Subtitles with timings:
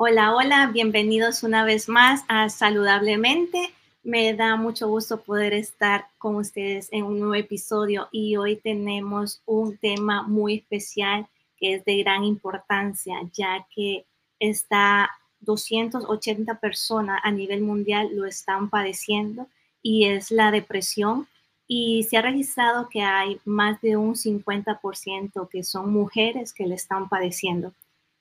[0.00, 3.74] Hola, hola, bienvenidos una vez más a Saludablemente.
[4.04, 9.42] Me da mucho gusto poder estar con ustedes en un nuevo episodio y hoy tenemos
[9.44, 11.26] un tema muy especial
[11.56, 14.06] que es de gran importancia, ya que
[14.38, 19.48] está 280 personas a nivel mundial lo están padeciendo
[19.82, 21.26] y es la depresión.
[21.66, 26.76] Y se ha registrado que hay más de un 50% que son mujeres que le
[26.76, 27.72] están padeciendo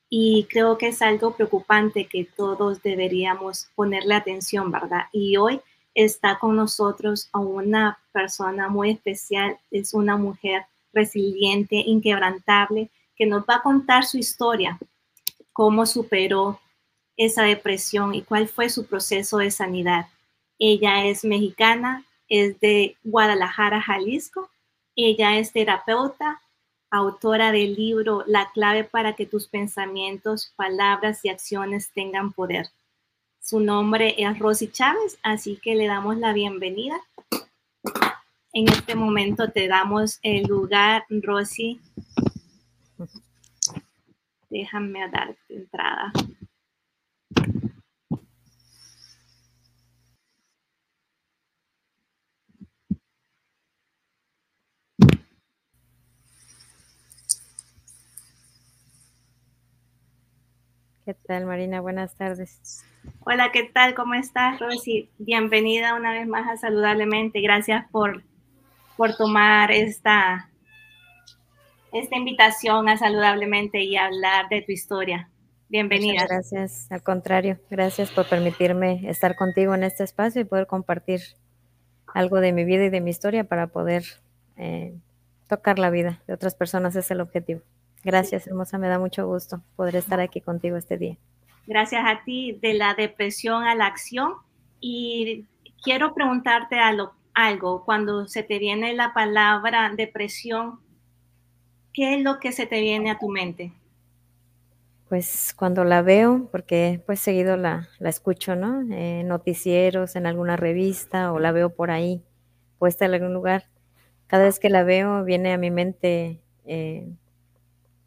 [0.09, 5.05] y creo que es algo preocupante que todos deberíamos ponerle atención, ¿verdad?
[5.11, 5.59] Y hoy
[5.93, 13.43] está con nosotros a una persona muy especial, es una mujer resiliente, inquebrantable, que nos
[13.43, 14.77] va a contar su historia,
[15.51, 16.59] cómo superó
[17.17, 20.05] esa depresión y cuál fue su proceso de sanidad.
[20.59, 24.49] Ella es mexicana, es de Guadalajara, Jalisco.
[24.95, 26.41] Ella es terapeuta,
[26.89, 32.67] autora del libro La clave para que tus pensamientos, palabras y acciones tengan poder.
[33.39, 36.97] Su nombre es Rosy Chávez, así que le damos la bienvenida.
[38.53, 41.79] En este momento te damos el lugar, Rosy.
[44.49, 46.11] Déjame dar entrada.
[61.07, 61.79] ¿Qué tal, Marina?
[61.79, 62.83] Buenas tardes.
[63.21, 63.95] Hola, ¿qué tal?
[63.95, 65.09] ¿Cómo estás, Rosy?
[65.17, 67.39] Bienvenida una vez más a Saludablemente.
[67.39, 68.25] Gracias por,
[68.97, 70.49] por tomar esta,
[71.93, 75.29] esta invitación a Saludablemente y hablar de tu historia.
[75.69, 76.25] Bienvenida.
[76.27, 81.21] gracias, al contrario, gracias por permitirme estar contigo en este espacio y poder compartir
[82.13, 84.03] algo de mi vida y de mi historia para poder
[84.57, 84.93] eh,
[85.47, 86.97] tocar la vida de otras personas.
[86.97, 87.61] es el objetivo.
[88.07, 91.17] Gracias, hermosa, me da mucho gusto poder estar aquí contigo este día.
[91.65, 94.31] Gracias a ti, de la depresión a la acción.
[94.79, 95.43] Y
[95.83, 100.79] quiero preguntarte algo, cuando se te viene la palabra depresión,
[101.91, 103.73] ¿qué es lo que se te viene a tu mente?
[105.09, 108.83] Pues cuando la veo, porque pues seguido la, la escucho, ¿no?
[108.89, 112.23] En noticieros, en alguna revista o la veo por ahí,
[112.79, 113.65] puesta en algún lugar.
[114.27, 117.05] Cada vez que la veo viene a mi mente eh,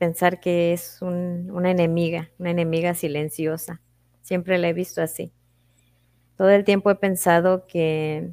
[0.00, 3.82] pensar que es una enemiga, una enemiga silenciosa.
[4.22, 5.30] Siempre la he visto así.
[6.38, 8.30] Todo el tiempo he pensado que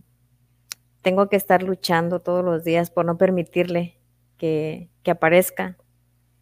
[1.01, 3.99] tengo que estar luchando todos los días por no permitirle
[4.37, 5.77] que, aparezca,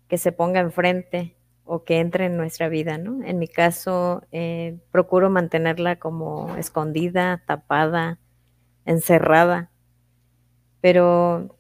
[0.08, 3.26] que se ponga enfrente o que entre en nuestra vida, ¿no?
[3.26, 8.20] En mi caso, eh, procuro mantenerla como escondida, tapada,
[8.86, 9.72] encerrada,
[10.82, 11.55] pero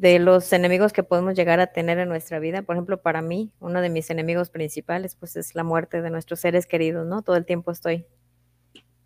[0.00, 2.62] de los enemigos que podemos llegar a tener en nuestra vida.
[2.62, 6.40] Por ejemplo, para mí, uno de mis enemigos principales, pues es la muerte de nuestros
[6.40, 7.20] seres queridos, ¿no?
[7.20, 8.06] Todo el tiempo estoy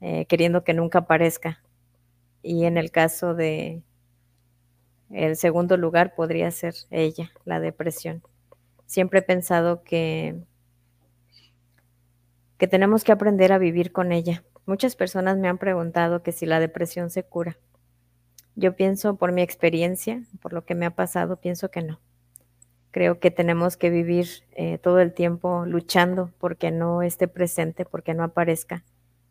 [0.01, 1.65] eh, queriendo que nunca aparezca.
[2.43, 3.83] Y en el caso de
[5.11, 8.23] el segundo lugar podría ser ella, la depresión.
[8.87, 10.45] Siempre he pensado que,
[12.57, 14.45] que tenemos que aprender a vivir con ella.
[14.65, 17.59] Muchas personas me han preguntado que si la depresión se cura.
[18.57, 22.01] Yo pienso por mi experiencia, por lo que me ha pasado, pienso que no.
[22.93, 28.15] Creo que tenemos que vivir eh, todo el tiempo luchando porque no esté presente, porque
[28.15, 28.85] no aparezca.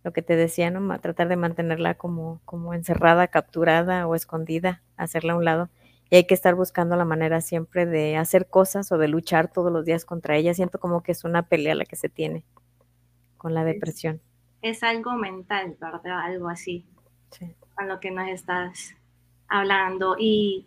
[0.03, 0.99] Lo que te decía, ¿no?
[0.99, 5.69] tratar de mantenerla como, como encerrada, capturada o escondida, hacerla a un lado.
[6.09, 9.71] Y hay que estar buscando la manera siempre de hacer cosas o de luchar todos
[9.71, 10.53] los días contra ella.
[10.53, 12.43] Siento como que es una pelea la que se tiene
[13.37, 14.21] con la depresión.
[14.61, 16.19] Es, algo mental, ¿verdad?
[16.19, 16.85] Algo así.
[17.31, 17.55] Sí.
[17.77, 18.95] A lo que nos estás
[19.53, 20.15] hablando.
[20.19, 20.65] Y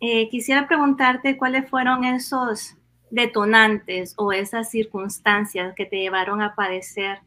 [0.00, 2.76] eh, quisiera preguntarte cuáles fueron esos
[3.10, 7.20] detonantes o esas circunstancias que te llevaron a padecer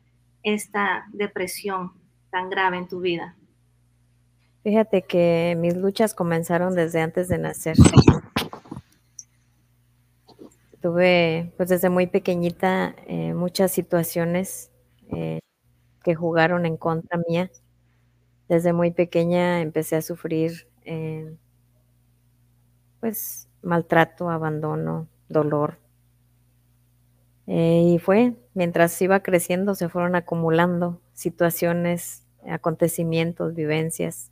[0.44, 1.94] esta depresión
[2.30, 3.36] tan grave en tu vida.
[4.64, 7.78] Fíjate que mis luchas comenzaron desde antes de nacer.
[10.82, 14.70] Tuve, pues desde muy pequeñita, eh, muchas situaciones
[15.10, 15.40] eh,
[16.04, 17.50] que jugaron en contra mía
[18.50, 21.36] desde muy pequeña empecé a sufrir eh,
[23.00, 25.78] pues maltrato, abandono, dolor.
[27.48, 34.32] Eh, y fue, mientras iba creciendo, se fueron acumulando situaciones, acontecimientos, vivencias.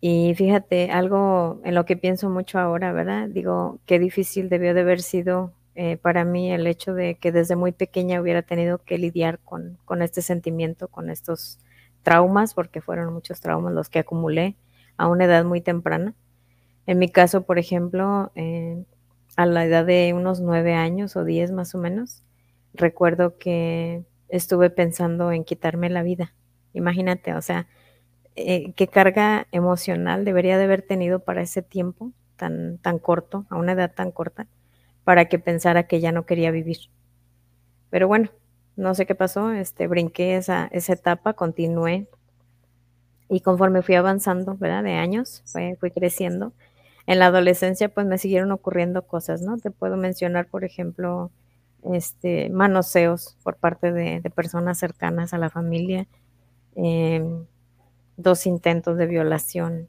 [0.00, 3.28] Y fíjate, algo en lo que pienso mucho ahora, ¿verdad?
[3.28, 7.56] Digo, qué difícil debió de haber sido eh, para mí el hecho de que desde
[7.56, 11.58] muy pequeña hubiera tenido que lidiar con, con este sentimiento, con estos
[12.02, 14.56] traumas, porque fueron muchos traumas los que acumulé
[14.96, 16.14] a una edad muy temprana.
[16.86, 18.84] En mi caso, por ejemplo, eh,
[19.36, 22.22] a la edad de unos nueve años o diez más o menos,
[22.74, 26.34] recuerdo que estuve pensando en quitarme la vida.
[26.72, 27.66] Imagínate, o sea,
[28.34, 33.56] eh, qué carga emocional debería de haber tenido para ese tiempo tan, tan corto, a
[33.56, 34.46] una edad tan corta,
[35.04, 36.78] para que pensara que ya no quería vivir.
[37.90, 38.30] Pero bueno,
[38.76, 42.08] no sé qué pasó, este, brinqué esa, esa etapa, continué
[43.28, 44.84] y conforme fui avanzando, ¿verdad?
[44.84, 45.42] De años,
[45.80, 46.52] fui creciendo.
[47.06, 49.56] En la adolescencia, pues me siguieron ocurriendo cosas, ¿no?
[49.58, 51.30] Te puedo mencionar, por ejemplo,
[51.92, 56.06] este, manoseos por parte de, personas cercanas a la familia,
[56.76, 57.46] em,
[58.16, 59.88] dos intentos de violación,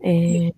[0.00, 0.52] eh,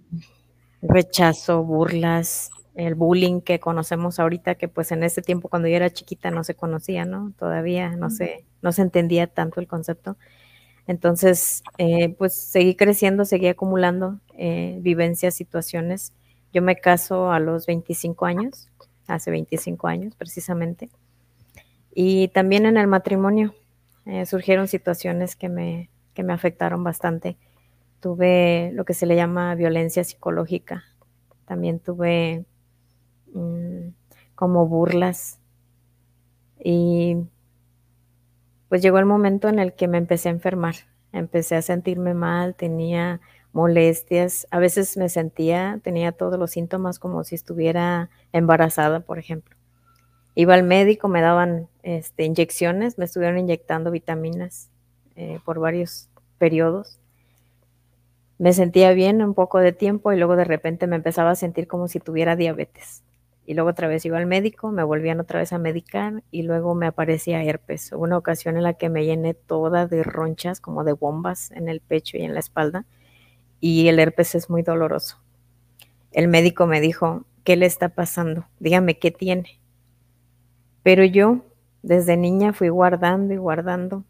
[0.82, 2.50] rechazo, burlas,
[2.80, 6.44] el bullying que conocemos ahorita, que pues en ese tiempo cuando yo era chiquita no
[6.44, 7.32] se conocía, ¿no?
[7.38, 10.16] Todavía no se, no se entendía tanto el concepto.
[10.86, 16.12] Entonces, eh, pues seguí creciendo, seguí acumulando eh, vivencias, situaciones.
[16.52, 18.68] Yo me caso a los 25 años,
[19.06, 20.90] hace 25 años precisamente.
[21.94, 23.54] Y también en el matrimonio
[24.06, 27.36] eh, surgieron situaciones que me, que me afectaron bastante.
[28.00, 30.84] Tuve lo que se le llama violencia psicológica.
[31.44, 32.44] También tuve
[34.34, 35.38] como burlas.
[36.62, 37.16] Y
[38.68, 40.74] pues llegó el momento en el que me empecé a enfermar.
[41.12, 43.20] Empecé a sentirme mal, tenía
[43.52, 44.46] molestias.
[44.50, 49.56] A veces me sentía, tenía todos los síntomas como si estuviera embarazada, por ejemplo.
[50.34, 54.70] Iba al médico, me daban este, inyecciones, me estuvieron inyectando vitaminas
[55.16, 57.00] eh, por varios periodos.
[58.38, 61.66] Me sentía bien un poco de tiempo y luego de repente me empezaba a sentir
[61.66, 63.02] como si tuviera diabetes.
[63.50, 66.76] Y luego otra vez iba al médico, me volvían otra vez a medicar y luego
[66.76, 67.90] me aparecía herpes.
[67.90, 71.68] Hubo una ocasión en la que me llené toda de ronchas, como de bombas en
[71.68, 72.86] el pecho y en la espalda
[73.58, 75.18] y el herpes es muy doloroso.
[76.12, 78.46] El médico me dijo, ¿qué le está pasando?
[78.60, 79.58] Dígame qué tiene.
[80.84, 81.44] Pero yo
[81.82, 84.04] desde niña fui guardando y guardando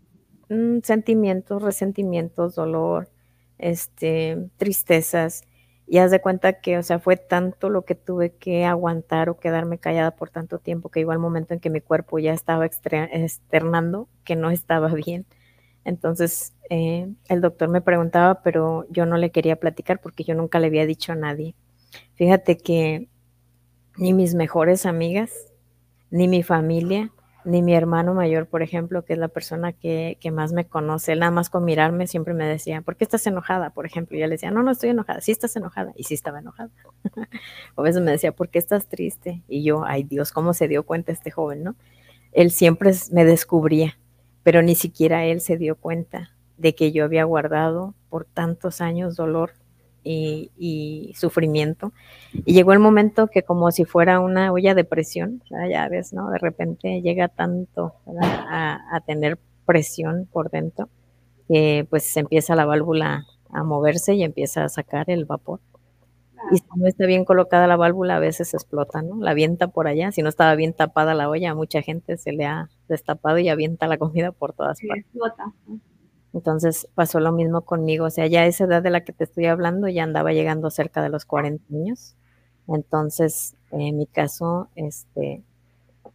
[0.50, 3.08] mm, sentimientos, resentimientos, dolor,
[3.56, 5.44] este, tristezas.
[5.92, 9.40] Y haz de cuenta que, o sea, fue tanto lo que tuve que aguantar o
[9.40, 12.64] quedarme callada por tanto tiempo que igual al momento en que mi cuerpo ya estaba
[12.64, 15.26] externando que no estaba bien.
[15.84, 20.60] Entonces eh, el doctor me preguntaba, pero yo no le quería platicar porque yo nunca
[20.60, 21.56] le había dicho a nadie.
[22.14, 23.08] Fíjate que
[23.96, 25.32] ni mis mejores amigas,
[26.12, 27.10] ni mi familia,
[27.44, 31.30] ni mi hermano mayor, por ejemplo, que es la persona que, más me conoce, nada
[31.30, 33.70] más con mirarme siempre me decía, ¿por qué estás enojada?
[33.70, 36.14] Por ejemplo, y yo le decía, no, no estoy enojada, sí estás enojada, y sí
[36.14, 36.70] estaba enojada.
[37.76, 39.42] a veces me decía, ¿por qué estás triste?
[39.48, 41.74] Y yo, ay Dios, ¿cómo se dio cuenta este joven, no?
[42.32, 43.98] Él siempre me descubría,
[44.42, 49.16] pero ni siquiera él se dio cuenta de que yo había guardado por tantos años
[49.16, 49.52] dolor
[50.04, 51.92] y, sufrimiento.
[52.32, 56.30] Y llegó el momento que como si fuera una olla de presión, ya ves, ¿no?
[56.30, 57.94] De repente llega tanto
[58.50, 60.88] a, tener presión por dentro
[61.48, 65.60] que pues se empieza la válvula a moverse y empieza a sacar el vapor.
[66.52, 69.16] Y si no está bien colocada la válvula, a veces explota, ¿no?
[69.20, 70.10] La avienta por allá.
[70.10, 73.48] Si no estaba bien tapada la olla, a mucha gente se le ha destapado y
[73.48, 75.06] avienta la comida por todas partes.
[76.32, 78.06] Entonces pasó lo mismo conmigo.
[78.06, 80.70] O sea, ya a esa edad de la que te estoy hablando, ya andaba llegando
[80.70, 82.14] cerca de los 40 años.
[82.68, 85.42] Entonces, en mi caso, este,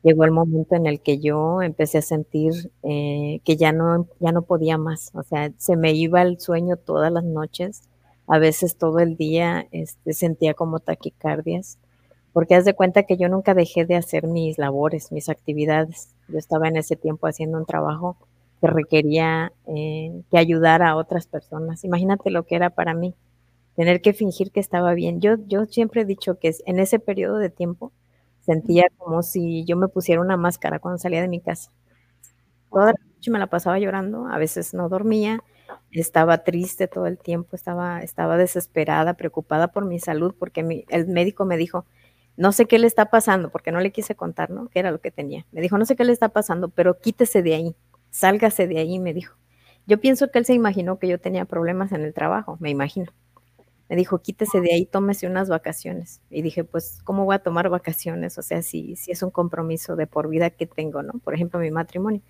[0.03, 4.31] llegó el momento en el que yo empecé a sentir eh, que ya no, ya
[4.31, 5.11] no podía más.
[5.15, 7.89] O sea, se me iba el sueño todas las noches
[8.27, 11.77] a veces todo el día este, sentía como taquicardias,
[12.33, 16.09] porque haz de cuenta que yo nunca dejé de hacer mis labores, mis actividades.
[16.27, 18.17] Yo estaba en ese tiempo haciendo un trabajo
[18.65, 21.83] que requería eh, que ayudara a otras personas.
[21.83, 23.15] Imagínate lo que era para mí,
[23.75, 25.21] tener que fingir que estaba bien.
[25.21, 27.91] Yo, yo siempre he dicho que en ese periodo de tiempo
[28.41, 31.71] sentía como si yo me pusiera una máscara cuando salía de mi casa.
[32.71, 35.41] Toda la noche me la pasaba llorando, a veces no dormía,
[35.91, 41.45] estaba triste todo el tiempo, estaba, estaba desesperada, preocupada por mi salud, porque el médico
[41.45, 41.85] me dijo,
[42.37, 44.67] no sé qué le está pasando, porque no le quise contar, ¿no?
[44.67, 45.45] ¿Qué era lo que tenía?
[45.51, 47.75] Me dijo, no sé qué le está pasando, pero quítese de ahí,
[48.15, 49.35] sálgase de ahí, me dijo.
[49.85, 53.11] Yo pienso que él se imaginó que yo tenía problemas en el trabajo, me imagino.
[53.89, 56.21] Me dijo, quítese de ahí, tómese unas vacaciones.
[56.29, 58.37] Y dije, pues, ¿cómo voy a tomar vacaciones?
[58.37, 61.13] O sea, si, si es un compromiso de por vida que tengo, ¿no?
[61.19, 62.21] Por ejemplo, mi matrimonio.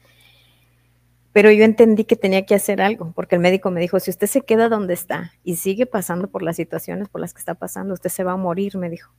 [1.31, 4.27] Pero yo entendí que tenía que hacer algo, porque el médico me dijo, si usted
[4.27, 7.93] se queda donde está y sigue pasando por las situaciones por las que está pasando,
[7.93, 9.13] usted se va a morir, me dijo.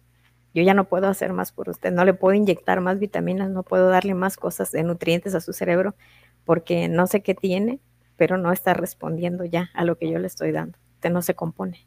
[0.52, 3.62] Yo ya no puedo hacer más por usted, no le puedo inyectar más vitaminas, no
[3.62, 5.94] puedo darle más cosas de nutrientes a su cerebro,
[6.46, 7.80] porque no sé qué tiene,
[8.16, 10.78] pero no está respondiendo ya a lo que yo le estoy dando.
[10.94, 11.86] Usted no se compone.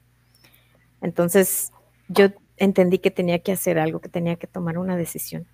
[1.01, 1.71] Entonces,
[2.09, 5.47] yo entendí que tenía que hacer algo, que tenía que tomar una decisión.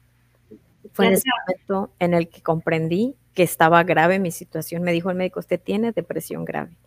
[0.91, 4.81] Fue en ese momento en el que comprendí que estaba grave mi situación.
[4.81, 6.77] Me dijo el médico, usted tiene depresión grave.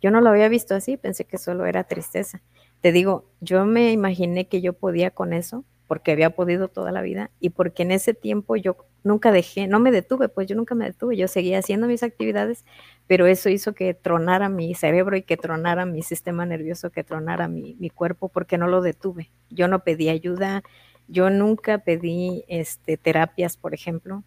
[0.00, 2.42] Yo no lo había visto así, pensé que solo era tristeza.
[2.82, 5.64] Te digo, yo me imaginé que yo podía con eso,
[5.94, 9.78] porque había podido toda la vida y porque en ese tiempo yo nunca dejé, no
[9.78, 12.64] me detuve, pues yo nunca me detuve, yo seguía haciendo mis actividades,
[13.06, 17.46] pero eso hizo que tronara mi cerebro y que tronara mi sistema nervioso, que tronara
[17.46, 19.30] mi, mi cuerpo, porque no lo detuve.
[19.50, 20.64] Yo no pedí ayuda,
[21.06, 24.24] yo nunca pedí este, terapias, por ejemplo.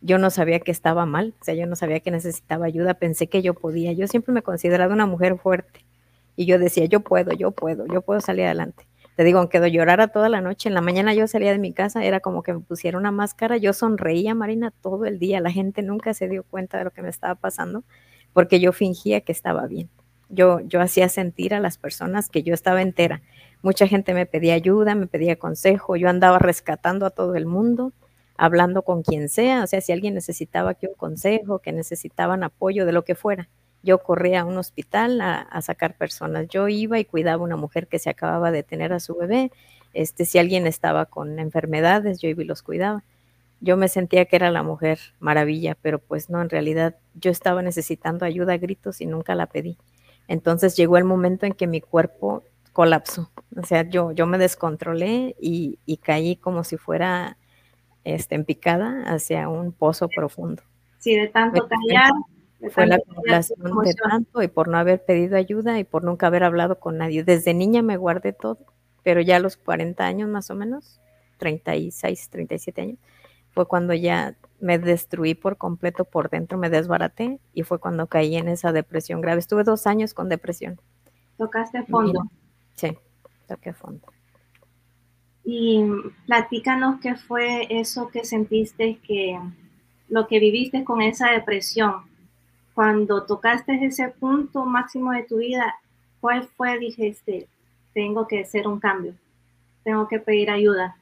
[0.00, 3.26] Yo no sabía que estaba mal, o sea, yo no sabía que necesitaba ayuda, pensé
[3.26, 3.92] que yo podía.
[3.92, 5.84] Yo siempre me consideraba una mujer fuerte
[6.34, 8.89] y yo decía, yo puedo, yo puedo, yo puedo salir adelante.
[9.20, 12.02] Te digo, aunque llorara toda la noche, en la mañana yo salía de mi casa,
[12.02, 15.82] era como que me pusiera una máscara, yo sonreía, Marina, todo el día, la gente
[15.82, 17.84] nunca se dio cuenta de lo que me estaba pasando,
[18.32, 19.90] porque yo fingía que estaba bien.
[20.30, 23.20] Yo, yo hacía sentir a las personas que yo estaba entera.
[23.60, 27.92] Mucha gente me pedía ayuda, me pedía consejo, yo andaba rescatando a todo el mundo,
[28.38, 32.86] hablando con quien sea, o sea, si alguien necesitaba que un consejo, que necesitaban apoyo,
[32.86, 33.50] de lo que fuera
[33.82, 36.48] yo corría a un hospital a, sacar personas.
[36.48, 39.50] Yo iba y cuidaba a una mujer que se acababa de tener a su bebé.
[39.94, 43.02] Este, si alguien estaba con enfermedades, yo iba y los cuidaba.
[43.60, 47.62] Yo me sentía que era la mujer maravilla, pero pues no, en realidad yo estaba
[47.62, 49.76] necesitando ayuda a gritos y nunca la pedí.
[50.28, 53.30] Entonces llegó el momento en que mi cuerpo colapsó.
[53.56, 57.36] O sea, yo, yo me descontrolé y, caí como si fuera
[58.04, 60.62] este, en picada hacia un pozo profundo.
[60.98, 62.12] Sí, de tanto callar
[62.68, 66.44] fue la acumulación de tanto y por no haber pedido ayuda y por nunca haber
[66.44, 67.24] hablado con nadie.
[67.24, 68.58] Desde niña me guardé todo,
[69.02, 71.00] pero ya a los 40 años más o menos,
[71.38, 72.98] 36, 37 años,
[73.52, 78.36] fue cuando ya me destruí por completo por dentro, me desbaraté y fue cuando caí
[78.36, 79.40] en esa depresión grave.
[79.40, 80.78] Estuve dos años con depresión.
[81.38, 82.24] ¿Tocaste fondo?
[82.74, 82.96] Sí,
[83.48, 84.06] toqué fondo.
[85.44, 85.82] Y
[86.26, 89.40] platícanos qué fue eso que sentiste que
[90.08, 92.04] lo que viviste con esa depresión,
[92.74, 95.76] cuando tocaste ese punto máximo de tu vida,
[96.20, 96.78] ¿cuál fue?
[96.78, 97.48] Dijiste,
[97.94, 99.14] tengo que hacer un cambio,
[99.84, 100.96] tengo que pedir ayuda.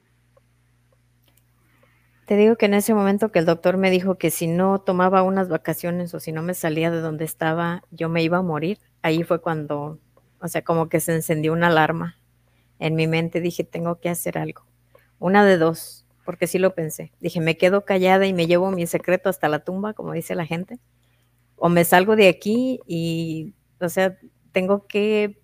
[2.26, 5.22] Te digo que en ese momento que el doctor me dijo que si no tomaba
[5.22, 8.78] unas vacaciones o si no me salía de donde estaba, yo me iba a morir,
[9.00, 9.98] ahí fue cuando,
[10.40, 12.18] o sea, como que se encendió una alarma
[12.78, 14.62] en mi mente, dije, tengo que hacer algo.
[15.18, 17.12] Una de dos, porque sí lo pensé.
[17.18, 20.44] Dije, me quedo callada y me llevo mi secreto hasta la tumba, como dice la
[20.44, 20.78] gente
[21.58, 24.18] o me salgo de aquí y, o sea,
[24.52, 25.38] tengo que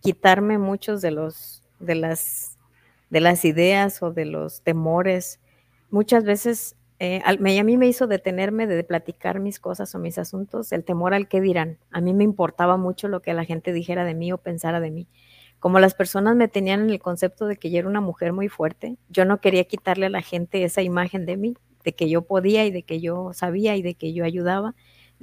[0.00, 2.58] quitarme muchos de los, de las,
[3.10, 5.40] de las ideas o de los temores.
[5.90, 10.72] Muchas veces eh, a mí me hizo detenerme de platicar mis cosas o mis asuntos,
[10.72, 11.78] el temor al que dirán.
[11.90, 14.90] A mí me importaba mucho lo que la gente dijera de mí o pensara de
[14.90, 15.08] mí.
[15.58, 18.48] Como las personas me tenían en el concepto de que yo era una mujer muy
[18.48, 22.22] fuerte, yo no quería quitarle a la gente esa imagen de mí, de que yo
[22.22, 24.74] podía y de que yo sabía y de que yo ayudaba.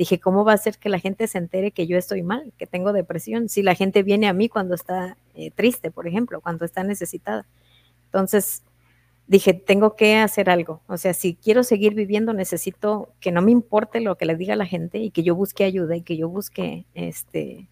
[0.02, 2.66] Dije, ¿cómo va a ser que la gente se entere que yo estoy mal, que
[2.66, 3.50] tengo depresión?
[3.50, 7.46] Si la gente viene a mí cuando está eh, triste, por ejemplo, cuando está necesitada.
[8.06, 8.64] Entonces,
[9.28, 10.82] dije, tengo que hacer algo.
[10.88, 14.56] O sea, si quiero seguir viviendo, necesito que no me importe lo que le diga
[14.56, 17.68] la gente y que yo busque ayuda y que yo busque este,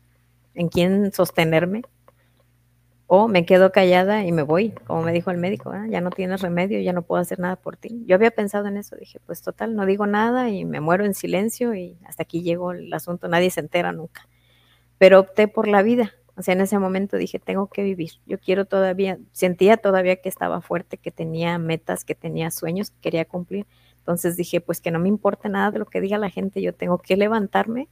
[0.54, 1.82] en quién sostenerme
[3.12, 5.88] o me quedo callada y me voy, como me dijo el médico, ¿eh?
[5.90, 8.04] ya no tienes remedio, ya no puedo hacer nada por ti.
[8.06, 11.16] Yo había pensado en eso, dije, pues total, no digo nada y me muero en
[11.16, 14.28] silencio y hasta aquí llegó el asunto, nadie se entera nunca.
[15.00, 18.38] Pero opté por la vida, o sea, en ese momento dije, tengo que vivir, yo
[18.38, 23.26] quiero todavía, sentía todavía que estaba fuerte, que tenía metas, que tenía sueños que quería
[23.26, 23.66] cumplir.
[23.98, 26.76] Entonces dije, pues que no me importe nada de lo que diga la gente, yo
[26.76, 27.90] tengo que levantarme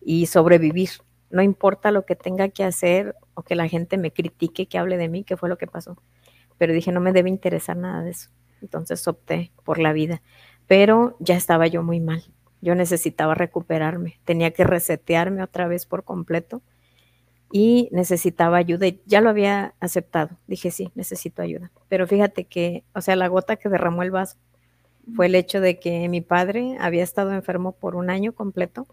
[0.00, 0.90] y sobrevivir
[1.32, 4.98] no importa lo que tenga que hacer o que la gente me critique, que hable
[4.98, 5.96] de mí, que fue lo que pasó.
[6.58, 8.30] Pero dije, no me debe interesar nada de eso.
[8.60, 10.22] Entonces opté por la vida.
[10.66, 12.22] Pero ya estaba yo muy mal.
[12.60, 14.20] Yo necesitaba recuperarme.
[14.24, 16.62] Tenía que resetearme otra vez por completo
[17.50, 18.86] y necesitaba ayuda.
[19.06, 20.38] Ya lo había aceptado.
[20.46, 21.72] Dije, sí, necesito ayuda.
[21.88, 24.36] Pero fíjate que, o sea, la gota que derramó el vaso
[25.16, 28.86] fue el hecho de que mi padre había estado enfermo por un año completo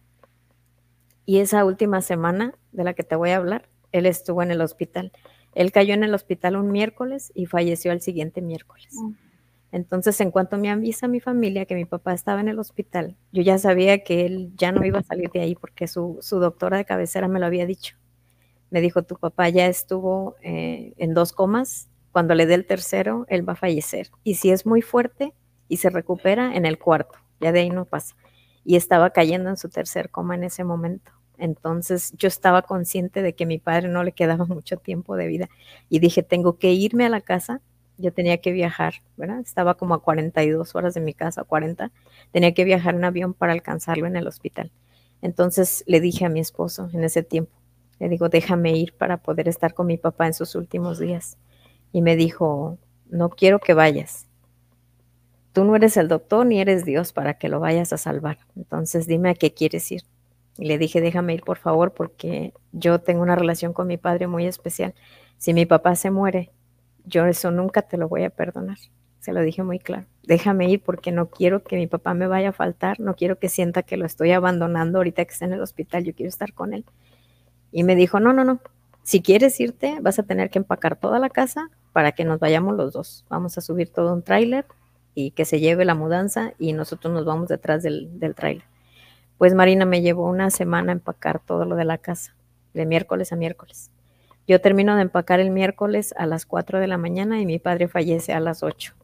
[1.29, 4.62] y esa última semana de la que te voy a hablar, él estuvo en el
[4.62, 5.12] hospital.
[5.53, 8.95] Él cayó en el hospital un miércoles y falleció el siguiente miércoles.
[9.71, 13.43] Entonces, en cuanto me avisa mi familia que mi papá estaba en el hospital, yo
[13.43, 16.86] ya sabía que él ya no iba a salir de ahí porque su, doctora de
[16.86, 17.95] cabecera me lo había dicho.
[18.71, 23.27] Me dijo, tu papá ya estuvo eh, en dos comas, cuando le dé el tercero,
[23.29, 24.09] él va a fallecer.
[24.24, 25.36] Y si es muy fuerte
[25.67, 28.15] y se recupera, en el cuarto, ya de ahí no pasa.
[28.65, 31.18] Y estaba cayendo en su tercer coma en ese momento.
[31.39, 35.27] Entonces yo estaba consciente de que a mi padre no le quedaba mucho tiempo de
[35.27, 35.50] vida
[35.89, 37.62] y dije, tengo que irme a la casa
[38.00, 39.39] yo tenía que viajar, ¿verdad?
[39.39, 41.91] Estaba como a 42 horas de mi casa, 40.
[42.31, 44.72] Tenía que viajar en avión para alcanzarlo en el hospital.
[45.22, 47.51] Entonces le dije a mi esposo en ese tiempo,
[48.00, 51.38] le digo, déjame ir para poder estar con mi papá en sus últimos días.
[51.91, 52.77] Y me dijo,
[53.10, 54.27] no quiero que vayas.
[55.51, 58.38] Tú no eres el doctor ni eres Dios para que lo vayas a salvar.
[58.55, 60.03] Entonces dime a qué quieres ir.
[60.60, 64.28] Y le dije, déjame ir por favor porque yo tengo una relación con mi padre
[64.28, 64.94] muy especial.
[65.38, 66.51] Si mi papá se muere,
[67.06, 68.78] yo eso nunca te lo voy a perdonar.
[69.20, 70.06] Se lo dije muy claro.
[70.24, 73.48] Déjame ir porque no quiero que mi papá me vaya a faltar, no quiero que
[73.48, 76.74] sienta que lo estoy abandonando ahorita que está en el hospital, yo quiero estar con
[76.74, 76.86] él.
[77.72, 78.60] Y me dijo, no, no, no,
[79.04, 82.75] si quieres irte, vas a tener que empacar toda la casa para que nos vayamos
[82.75, 83.25] los dos.
[83.30, 84.66] Vamos a subir todo un tráiler
[85.16, 88.66] y que se lleve la mudanza y nosotros nos vamos detrás del, del tráiler.
[89.39, 92.36] Pues Marina me llevó una semana a empacar todo lo de la casa,
[92.74, 93.89] de miércoles a miércoles.
[94.46, 97.88] Yo termino de empacar el miércoles a las 4 de la mañana y mi padre
[97.88, 98.96] fallece a las 8,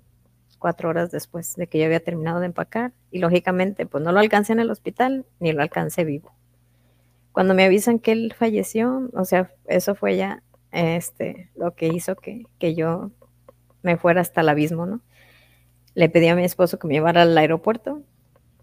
[0.60, 2.92] cuatro horas después de que yo había terminado de empacar.
[3.12, 6.34] Y lógicamente, pues no lo alcancé en el hospital ni lo alcancé vivo.
[7.32, 12.18] Cuando me avisan que él falleció, o sea, eso fue ya este, lo que hizo
[12.18, 13.10] que, que yo
[13.84, 15.00] me fuera hasta el abismo, ¿no?
[15.94, 18.02] Le pedí a mi esposo que me llevara al aeropuerto,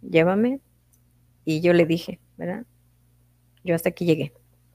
[0.02, 0.61] llévame,
[1.45, 2.65] y yo le dije, ¿verdad?
[3.65, 4.33] Yo hasta aquí llegué.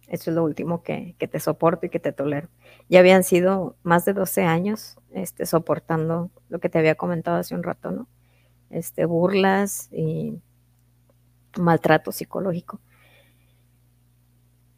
[0.08, 2.48] Eso es lo último que, te soporto y que te tolero.
[2.90, 7.56] Ya habían sido más de 12 años este, soportando lo que te había comentado hace
[7.56, 8.08] un rato, ¿no?
[8.70, 10.40] Este, burlas y
[11.60, 12.80] maltrato psicológico.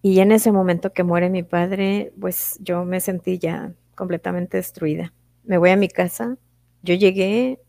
[0.02, 5.14] Y en ese momento que muere mi padre, pues yo me sentí ya completamente destruida.
[5.44, 6.38] Me voy a mi casa.
[6.82, 7.60] Yo llegué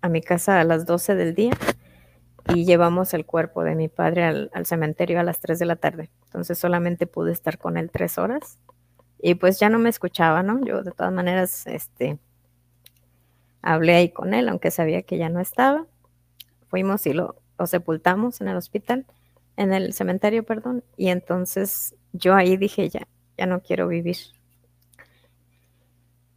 [0.00, 1.52] a mi casa a las 12 del día
[2.54, 6.10] y llevamos el cuerpo de mi padre al, cementerio a las 3 de la tarde.
[6.26, 8.58] Entonces solamente pude estar con él tres horas
[9.20, 10.64] y pues ya no me escuchaba, ¿no?
[10.64, 12.18] Yo de todas maneras, este,
[13.62, 15.86] hablé ahí con él, aunque sabía que ya no estaba.
[16.68, 19.06] Fuimos y lo, lo sepultamos en el hospital,
[19.56, 24.16] en el cementerio, perdón, y entonces yo ahí dije, ya, ya no quiero vivir.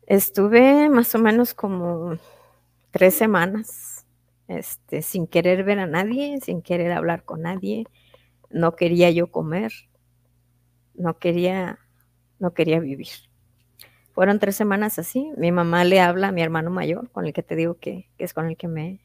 [0.08, 2.18] Estuve más o menos como
[2.92, 3.91] tres semanas
[4.58, 7.86] este, sin querer ver a nadie, sin querer hablar con nadie.
[8.50, 9.72] No quería yo comer,
[10.94, 11.80] no quería,
[12.40, 13.08] no quería vivir.
[14.14, 15.32] Fueron tres semanas así.
[15.38, 18.34] Mi mamá le habla a mi hermano mayor, con el que te digo que, es
[18.34, 19.00] con el que me,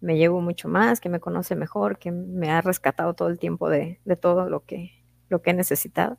[0.00, 3.70] me llevo mucho más, que me conoce mejor, que me ha rescatado todo el tiempo
[3.70, 4.92] de, todo lo que,
[5.28, 6.18] lo que he necesitado.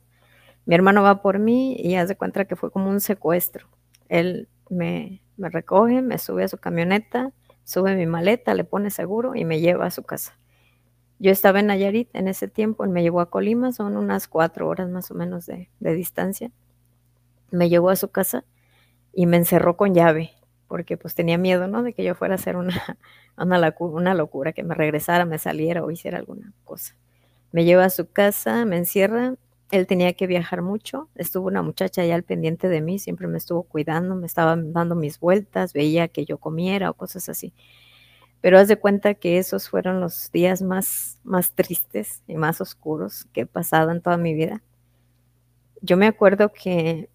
[0.66, 3.68] Mi hermano va por mí y hace cuenta que fue como un secuestro.
[4.08, 7.32] Él me, me recoge, me sube a su camioneta,
[7.64, 10.36] sube mi maleta, le pone seguro y me lleva a su casa.
[11.18, 14.88] Yo estaba en Nayarit en ese tiempo, me llevó a Colima, son unas cuatro horas
[14.88, 16.50] más o menos de, distancia.
[17.50, 18.44] Me llevó a su casa
[19.12, 20.30] y me encerró con llave,
[20.66, 21.82] porque pues tenía miedo, ¿no?
[21.82, 22.96] De que yo fuera a hacer una,
[23.36, 26.96] una locura, que me regresara, me saliera o hiciera alguna cosa.
[27.52, 29.34] Me lleva a su casa, me encierra,
[29.70, 33.38] él tenía que viajar mucho, estuvo una muchacha allá al pendiente de mí, siempre me
[33.38, 37.54] estuvo cuidando, me estaba dando mis vueltas, veía que yo comiera o cosas así.
[38.40, 43.26] Pero haz de cuenta que esos fueron los días más, más tristes y más oscuros
[43.32, 44.62] que he pasado en toda mi vida.
[45.82, 47.10] Yo me acuerdo que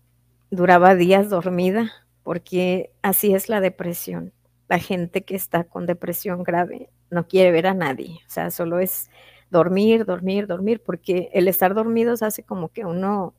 [0.51, 1.91] duraba días dormida
[2.23, 4.33] porque así es la depresión.
[4.67, 8.79] La gente que está con depresión grave no quiere ver a nadie, o sea, solo
[8.79, 9.09] es
[9.51, 13.33] dormir, dormir, dormir, porque el estar dormidos hace como que uno,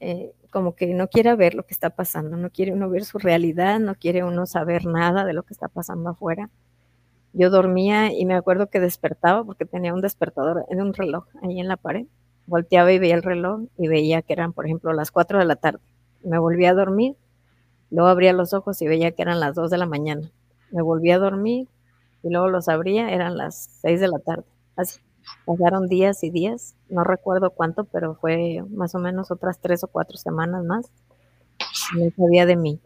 [0.00, 3.18] eh, como que no quiere ver lo que está pasando, no quiere uno ver su
[3.18, 6.50] realidad, no quiere uno saber nada de lo que está pasando afuera.
[7.32, 11.60] Yo dormía y me acuerdo que despertaba porque tenía un despertador en un reloj ahí
[11.60, 12.06] en la pared.
[12.46, 15.56] Volteaba y veía el reloj y veía que eran, por ejemplo, las 4 de la
[15.56, 15.80] tarde.
[16.24, 17.14] Me volvía a dormir,
[17.90, 20.30] luego abría los ojos y veía que eran las 2 de la mañana.
[20.72, 21.68] Me volví a dormir
[22.22, 24.44] y luego los abría, eran las 6 de la tarde.
[24.76, 25.00] Así,
[25.44, 29.88] Pasaron días y días, no recuerdo cuánto, pero fue más o menos otras tres o
[29.88, 30.90] cuatro semanas más.
[31.96, 32.80] No sabía de mí.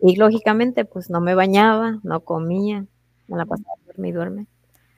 [0.00, 2.86] Y lógicamente, pues no me bañaba, no comía,
[3.28, 4.46] me la pasaba dormir y duerme.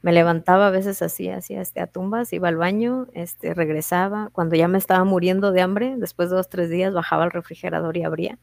[0.03, 4.31] Me levantaba a veces así, así, este, a tumbas, iba al baño, este, regresaba.
[4.33, 7.97] Cuando ya me estaba muriendo de hambre, después de dos, tres días, bajaba al refrigerador
[7.97, 8.39] y abría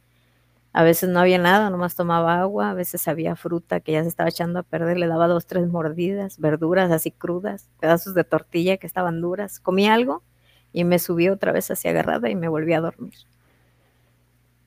[0.74, 4.08] a veces no había nada, nomás tomaba agua, a veces había fruta que ya se
[4.08, 8.78] estaba echando a perder, le daba dos, tres mordidas, verduras así crudas, pedazos de tortilla
[8.78, 9.60] que estaban duras.
[9.60, 10.24] Comí algo
[10.72, 13.16] y me subí otra vez así agarrada y me volví a dormir.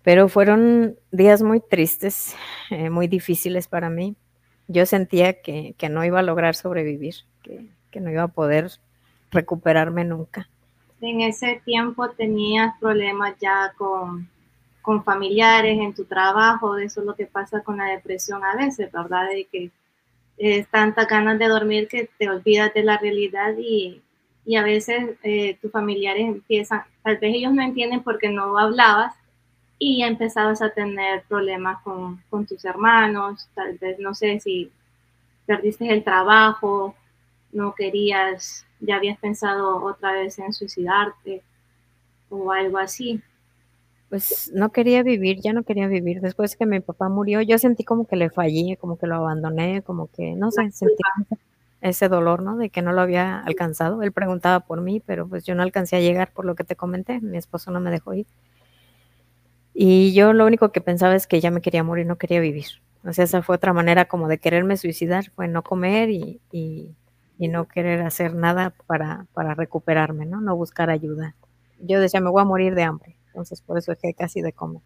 [0.02, 2.36] Pero fueron días muy tristes,
[2.70, 4.14] eh, muy difíciles para mí.
[4.68, 8.70] Yo sentía que, no iba a lograr sobrevivir, que, que no iba a poder
[9.30, 10.50] recuperarme nunca.
[11.00, 14.28] En ese tiempo tenías problemas ya con
[14.84, 18.92] con familiares, en tu trabajo, eso es lo que pasa con la depresión a veces,
[18.92, 19.30] ¿verdad?
[19.30, 19.70] De que
[20.36, 24.02] es tantas ganas de dormir que te olvidas de la realidad y,
[24.44, 29.14] y a veces eh, tus familiares empiezan, tal vez ellos no entienden porque no hablabas
[29.78, 34.70] y empezabas a tener problemas con, con tus hermanos, tal vez no sé si
[35.46, 36.94] perdiste el trabajo,
[37.52, 41.42] no querías, ya habías pensado otra vez en suicidarte
[42.28, 43.22] o algo así
[44.14, 46.20] pues no quería vivir, ya no quería vivir.
[46.20, 49.82] Después que mi papá murió, yo sentí como que le fallé, como que lo abandoné,
[49.82, 51.02] como que, no sé, sentí
[51.80, 52.56] ese dolor, ¿no?
[52.56, 54.02] De que no lo había alcanzado.
[54.02, 56.76] Él preguntaba por mí, pero pues yo no alcancé a llegar por lo que te
[56.76, 57.20] comenté.
[57.20, 58.26] Mi esposo no me dejó ir.
[59.74, 62.66] Y yo lo único que pensaba es que ya me quería morir, no quería vivir.
[63.04, 66.94] O sea, esa fue otra manera como de quererme suicidar, fue no comer y, y,
[67.36, 70.40] y no querer hacer nada para, para recuperarme, ¿no?
[70.40, 71.34] No buscar ayuda.
[71.80, 74.80] Yo decía, me voy a morir de hambre entonces por eso dejé casi de comer.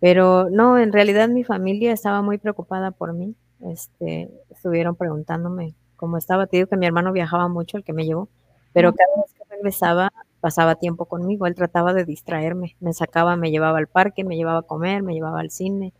[0.00, 3.36] Pero no, en realidad mi familia estaba muy preocupada por mí.
[3.60, 6.46] Este, estuvieron preguntándome cómo estaba.
[6.46, 8.28] Te digo que mi hermano viajaba mucho, el que me llevó,
[8.72, 11.46] pero cada vez que regresaba pasaba tiempo conmigo.
[11.46, 12.76] Él trataba de distraerme.
[12.80, 15.94] Me sacaba, me llevaba al parque, me llevaba a comer, me llevaba al cine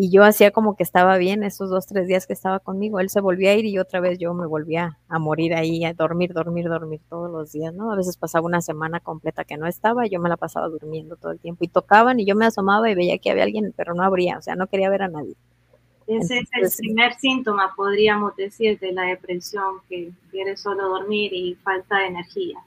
[0.00, 3.00] y yo hacía como que estaba bien esos dos, tres días que estaba conmigo.
[3.00, 5.92] Él se volvía a ir y otra vez yo me volvía a morir ahí, a
[5.92, 7.90] dormir, dormir, dormir todos los días, ¿no?
[7.90, 11.16] A veces pasaba una semana completa que no estaba y yo me la pasaba durmiendo
[11.16, 11.64] todo el tiempo.
[11.64, 14.40] Y tocaban y yo me asomaba y veía que había alguien, pero no habría, o
[14.40, 15.34] sea, no quería ver a nadie.
[16.06, 21.56] Ese es el primer síntoma, podríamos decir, de la depresión, que quieres solo dormir y
[21.56, 22.60] falta de energía.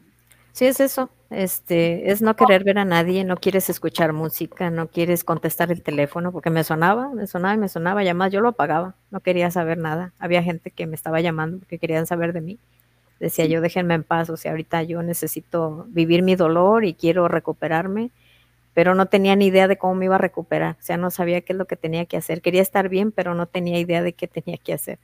[0.51, 1.09] Sí, es eso.
[1.31, 5.81] Este, es no querer ver a nadie, no quieres escuchar música, no quieres contestar el
[5.81, 9.21] teléfono, porque me sonaba, me sonaba y me sonaba, y además yo lo apagaba, no
[9.21, 10.11] quería saber nada.
[10.19, 12.59] Había gente que me estaba llamando porque querían saber de mí.
[13.19, 17.27] Decía yo, déjenme en paz, o sea, ahorita yo necesito vivir mi dolor y quiero
[17.29, 18.11] recuperarme,
[18.73, 21.41] pero no tenía ni idea de cómo me iba a recuperar, o sea, no sabía
[21.41, 22.41] qué es lo que tenía que hacer.
[22.41, 24.99] Quería estar bien, pero no tenía idea de qué tenía que hacer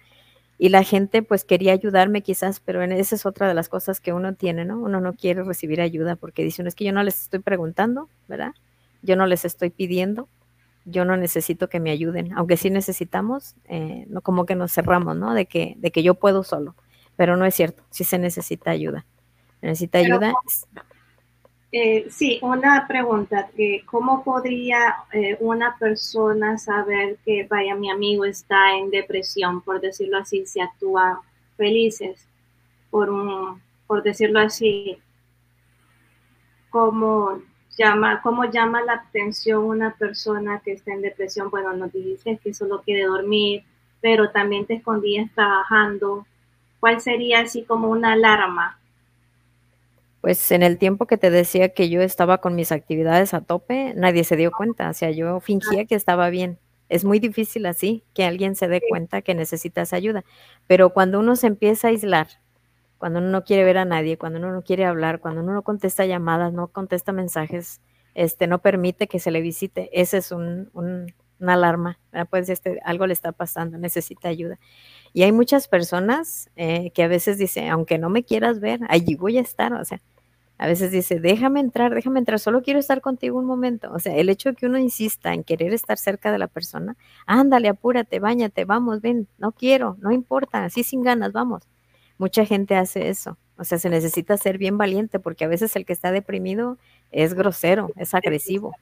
[0.57, 4.13] y la gente pues quería ayudarme quizás, pero esa es otra de las cosas que
[4.13, 4.79] uno tiene, ¿no?
[4.79, 8.09] Uno no quiere recibir ayuda porque dice, no es que yo no les estoy preguntando,
[8.27, 8.53] ¿verdad?
[9.03, 10.27] Yo no les estoy pidiendo,
[10.85, 15.15] yo no necesito que me ayuden, aunque sí necesitamos, eh, no como que nos cerramos,
[15.15, 15.33] ¿no?
[15.33, 16.75] De que, de que yo puedo solo,
[17.15, 19.05] pero no es cierto, sí se necesita ayuda.
[19.61, 20.33] Necesita ayuda.
[21.71, 23.49] Eh, sí, una pregunta,
[23.85, 30.17] ¿cómo podría eh, una persona saber que, vaya, mi amigo está en depresión, por decirlo
[30.17, 31.21] así, si actúa
[31.57, 32.25] felices,
[32.89, 34.97] por, un, por decirlo así?
[36.69, 37.41] ¿Cómo
[37.77, 41.49] llama, ¿Cómo llama la atención una persona que está en depresión?
[41.49, 43.63] Bueno, nos dijiste que solo quiere dormir,
[43.99, 46.25] pero también te escondías trabajando.
[46.79, 48.79] ¿Cuál sería así como una alarma
[50.27, 53.93] pues en el tiempo que te decía que yo estaba con mis actividades a tope,
[53.95, 56.59] nadie se dio cuenta, o sea, yo fingía que estaba bien.
[56.89, 60.25] Es muy difícil así, que alguien se dé cuenta que necesitas ayuda,
[60.67, 62.27] pero cuando uno se empieza a aislar,
[62.97, 65.61] cuando uno no quiere ver a nadie, cuando uno no quiere hablar, cuando uno no
[65.61, 67.79] contesta llamadas, no contesta mensajes,
[68.13, 73.07] este, no permite que se le visite, ese es un, una alarma, pues este, algo
[73.07, 74.59] le está pasando, necesita ayuda.
[75.13, 79.15] Y hay muchas personas eh, que a veces dicen, aunque no me quieras ver, allí
[79.15, 79.71] voy a estar.
[79.71, 80.01] O sea,
[80.57, 83.91] a veces dice, déjame entrar, déjame entrar, solo quiero estar contigo un momento.
[83.93, 86.95] O sea, el hecho de que uno insista en querer estar cerca de la persona,
[87.25, 91.63] ándale, apúrate, bañate, vamos, ven, no quiero, no importa, así sin ganas, vamos.
[92.17, 93.37] Mucha gente hace eso.
[93.57, 96.77] O sea, se necesita ser bien valiente porque a veces el que está deprimido
[97.11, 98.73] es grosero, es agresivo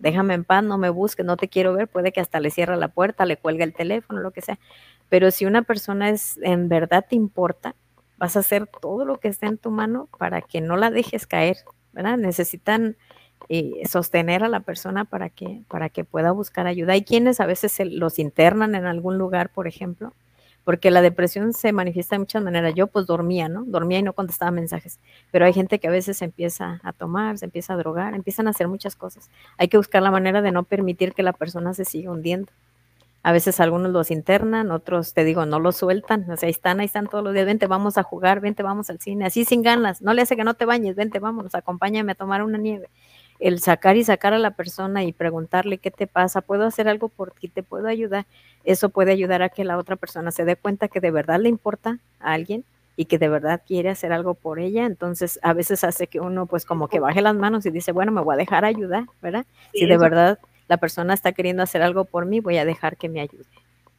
[0.00, 2.76] déjame en paz, no me busques, no te quiero ver, puede que hasta le cierra
[2.76, 4.58] la puerta, le cuelga el teléfono, lo que sea.
[5.08, 7.76] Pero si una persona es en verdad te importa,
[8.20, 11.26] vas a hacer todo lo que esté en tu mano para que no la dejes
[11.26, 11.56] caer,
[11.92, 12.18] ¿verdad?
[12.18, 12.98] Necesitan
[13.48, 16.92] eh, sostener a la persona para que, para que pueda buscar ayuda.
[16.92, 20.12] Hay quienes a veces los internan en algún lugar, por ejemplo,
[20.64, 22.74] porque la depresión se manifiesta de muchas maneras.
[22.74, 23.64] Yo pues dormía, ¿no?
[23.64, 27.46] Dormía y no contestaba mensajes, pero hay gente que a veces empieza a tomar, se
[27.46, 29.30] empieza a drogar, empiezan a hacer muchas cosas.
[29.56, 32.52] Hay que buscar la manera de no permitir que la persona se siga hundiendo.
[33.22, 36.80] A veces algunos los internan, otros, te digo, no los sueltan, o sea, ahí están,
[36.80, 39.62] ahí están todos los días, vente, vamos a jugar, vente, vamos al cine, así sin
[39.62, 42.88] ganas, no le hace que no te bañes, vente, vámonos, acompáñame a tomar una nieve
[43.40, 47.08] el sacar y sacar a la persona y preguntarle qué te pasa, puedo hacer algo
[47.08, 48.26] por ti, te puedo ayudar,
[48.64, 51.48] eso puede ayudar a que la otra persona se dé cuenta que de verdad le
[51.48, 52.64] importa a alguien
[52.96, 56.44] y que de verdad quiere hacer algo por ella, entonces a veces hace que uno
[56.46, 59.46] pues como que baje las manos y dice, bueno, me voy a dejar ayudar, ¿verdad?
[59.72, 60.38] si de verdad
[60.70, 63.44] la persona está queriendo hacer algo por mí, voy a dejar que me ayude.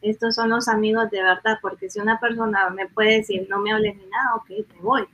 [0.01, 3.71] Estos son los amigos de verdad, porque si una persona me puede decir, no me
[3.71, 5.07] hables ni nada, ok, me voy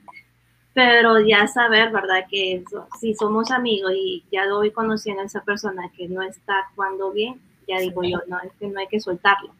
[0.78, 2.26] pero ya saber, ¿verdad?
[2.30, 2.62] Que
[3.00, 7.10] si somos amigos y ya lo voy conociendo a esa persona que no está actuando
[7.10, 9.50] bien, ya digo yo, no, es que no hay que soltarlo.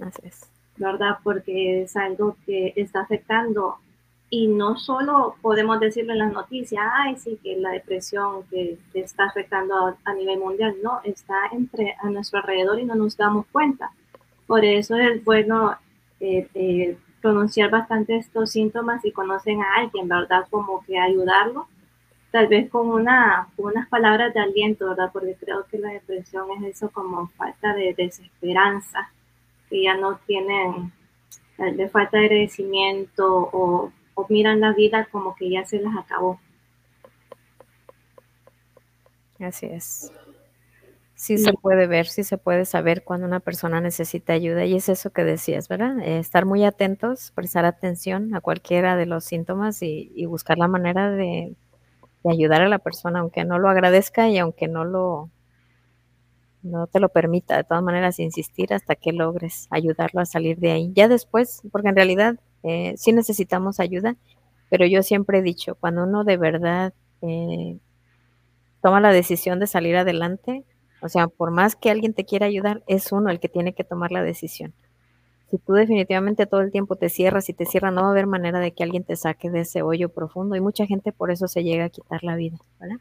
[0.00, 0.50] Así es.
[0.78, 1.18] ¿Verdad?
[1.22, 3.76] Porque es algo que está afectando
[4.34, 9.24] y no solo podemos decirlo en las noticias, ay, sí, que la depresión que, está
[9.24, 13.90] afectando a, nivel mundial, no, está entre a nuestro alrededor y no nos damos cuenta.
[14.46, 15.76] Por eso es bueno
[16.18, 20.46] eh, eh, pronunciar bastante estos síntomas y conocen a alguien, ¿verdad?
[20.48, 21.68] Como que ayudarlo,
[22.30, 25.10] tal vez con, una, unas palabras de aliento, ¿verdad?
[25.12, 29.12] Porque creo que la depresión es eso como falta de desesperanza,
[29.68, 30.90] que ya no tienen,
[31.58, 36.40] de falta de agradecimiento o o miran la vida como que ya se las acabó.
[39.38, 40.12] Así es.
[41.22, 44.88] Sí se puede ver, sí se puede saber cuando una persona necesita ayuda y es
[44.88, 46.00] eso que decías, ¿verdad?
[46.00, 51.12] Eh, estar muy atentos, prestar atención a cualquiera de los síntomas y, buscar la manera
[51.12, 51.54] de,
[52.28, 55.30] ayudar a la persona, aunque no lo agradezca y aunque no lo
[56.64, 60.72] no te lo permita, de todas maneras insistir hasta que logres ayudarlo a salir de
[60.72, 60.92] ahí.
[60.92, 64.16] Ya después, porque en realidad eh, sí necesitamos ayuda,
[64.70, 67.78] pero yo siempre he dicho, cuando uno de verdad eh,
[68.82, 70.64] toma la decisión de salir adelante,
[71.02, 73.84] o sea, por más que alguien te quiera ayudar, es uno el que tiene que
[73.84, 74.72] tomar la decisión.
[75.50, 78.26] Si tú definitivamente todo el tiempo te cierras y te cierras, no va a haber
[78.26, 81.48] manera de que alguien te saque de ese hoyo profundo y mucha gente por eso
[81.48, 82.96] se llega a quitar la vida, ¿verdad?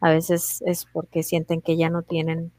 [0.00, 2.52] A veces es porque sienten que ya no tienen,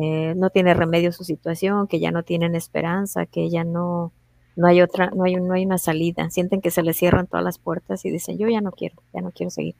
[0.00, 4.10] eh, no tiene remedio su situación, que ya no tienen esperanza, que ya no,
[4.56, 7.44] no hay otra, no hay, no hay una salida, sienten que se les cierran todas
[7.44, 9.74] las puertas y dicen, yo ya no quiero, ya no quiero seguir.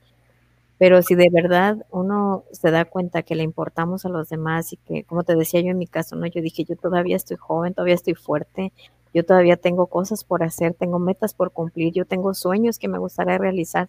[0.79, 4.79] Pero si de verdad uno se da cuenta que le importamos a los demás y
[4.79, 6.27] que, como te decía yo en mi caso, ¿no?
[6.27, 8.73] Yo dije, yo todavía estoy joven, todavía estoy fuerte,
[9.15, 12.99] yo todavía tengo cosas por hacer, tengo metas por cumplir, yo tengo sueños que me
[12.99, 13.89] gustaría realizar.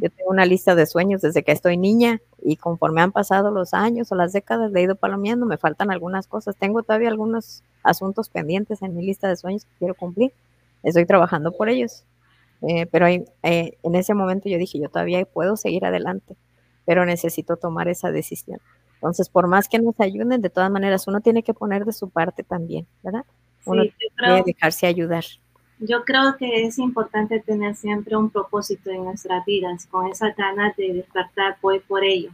[0.00, 3.74] Yo tengo una lista de sueños desde que estoy niña y conforme han pasado los
[3.74, 6.56] años o las décadas, le he ido palomeando, me faltan algunas cosas.
[6.56, 10.32] Tengo todavía algunos asuntos pendientes en mi lista de sueños que quiero cumplir.
[10.82, 12.04] Estoy trabajando por ellos.
[12.62, 16.36] Eh, pero eh, en ese momento yo dije, yo todavía puedo seguir adelante,
[16.86, 18.60] pero necesito tomar esa decisión.
[18.94, 22.08] Entonces, por más que nos ayuden, de todas maneras, uno tiene que poner de su
[22.08, 23.24] parte también, ¿verdad?
[23.64, 25.24] Uno tiene que dejarse ayudar.
[25.80, 30.76] Yo creo que es importante tener siempre un propósito en nuestras vidas, con esa ganas
[30.76, 32.30] de despertar voy por ello.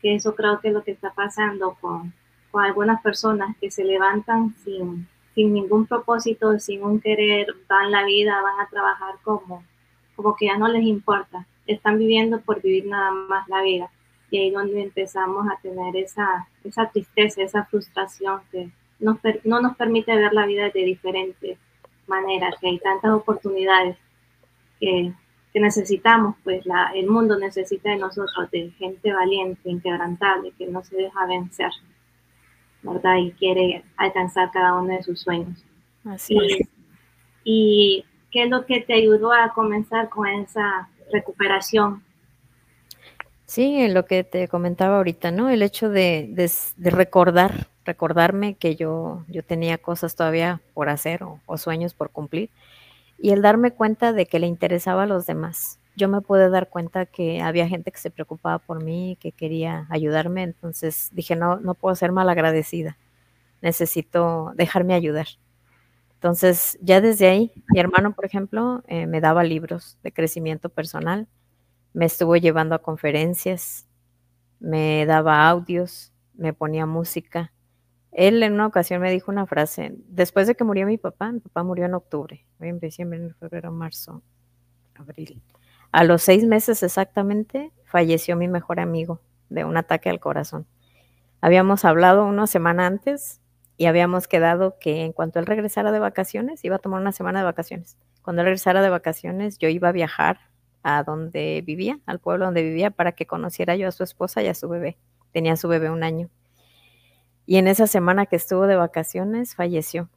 [0.00, 2.14] Que eso creo que es lo que está pasando con,
[2.56, 8.02] con algunas personas que se levantan sin, sin ningún propósito, sin un querer, van la
[8.06, 9.62] vida, van a trabajar como,
[10.14, 11.46] como que ya no les importa.
[11.66, 13.90] Están viviendo por vivir nada más la vida.
[14.30, 19.60] Y ahí es donde empezamos a tener esa, esa tristeza, esa frustración que nos, no
[19.60, 21.58] nos permite ver la vida de diferente
[22.06, 23.98] manera, que hay tantas oportunidades
[24.80, 25.12] que,
[25.52, 30.82] que necesitamos, pues la, el mundo necesita de nosotros, de gente valiente, inquebrantable, que no
[30.82, 31.70] se deja vencer,
[32.86, 33.16] ¿verdad?
[33.16, 35.64] Y quiere alcanzar cada uno de sus sueños.
[36.04, 36.68] Así y, es.
[37.44, 42.02] ¿Y qué es lo que te ayudó a comenzar con esa recuperación?
[43.46, 45.48] Sí, lo que te comentaba ahorita, ¿no?
[45.48, 51.56] El hecho de, de recordar recordarme que yo, yo tenía cosas todavía por hacer o,
[51.56, 52.50] sueños por cumplir
[53.18, 55.78] y el darme cuenta de que le interesaba a los demás.
[55.96, 59.86] Yo me pude dar cuenta que había gente que se preocupaba por mí, que quería
[59.90, 62.98] ayudarme, entonces dije, no, no puedo ser malagradecida,
[63.62, 65.26] necesito dejarme ayudar.
[66.14, 71.28] Entonces, ya desde ahí, mi hermano, por ejemplo, eh, me daba libros de crecimiento personal,
[71.94, 73.86] me estuvo llevando a conferencias,
[74.60, 77.52] me daba audios, me ponía música,
[78.16, 81.40] él en una ocasión me dijo una frase, después de que murió mi papá, mi
[81.40, 84.22] papá murió en octubre, en diciembre, en febrero, marzo,
[84.94, 85.42] abril.
[85.96, 90.66] A los seis meses exactamente falleció mi mejor amigo de un ataque al corazón.
[91.40, 93.40] Habíamos hablado una semana antes
[93.78, 97.38] y habíamos quedado que en cuanto él regresara de vacaciones, iba a tomar una semana
[97.38, 97.96] de vacaciones.
[98.20, 100.40] Cuando él regresara de vacaciones, yo iba a viajar
[100.82, 104.48] a donde vivía, al pueblo donde vivía, para que conociera yo a su esposa y
[104.48, 104.98] a su bebé.
[105.32, 106.28] Tenía su bebé un año.
[107.46, 110.10] Y en esa semana que estuvo de vacaciones falleció.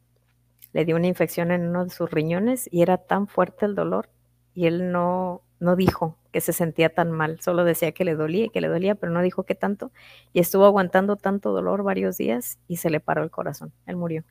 [0.73, 4.09] Le dio una infección en uno de sus riñones y era tan fuerte el dolor
[4.53, 8.45] y él no, no dijo que se sentía tan mal, solo decía que le dolía
[8.45, 9.91] y que le dolía, pero no dijo qué tanto.
[10.33, 14.23] Y estuvo aguantando tanto dolor varios días y se le paró el corazón, él murió.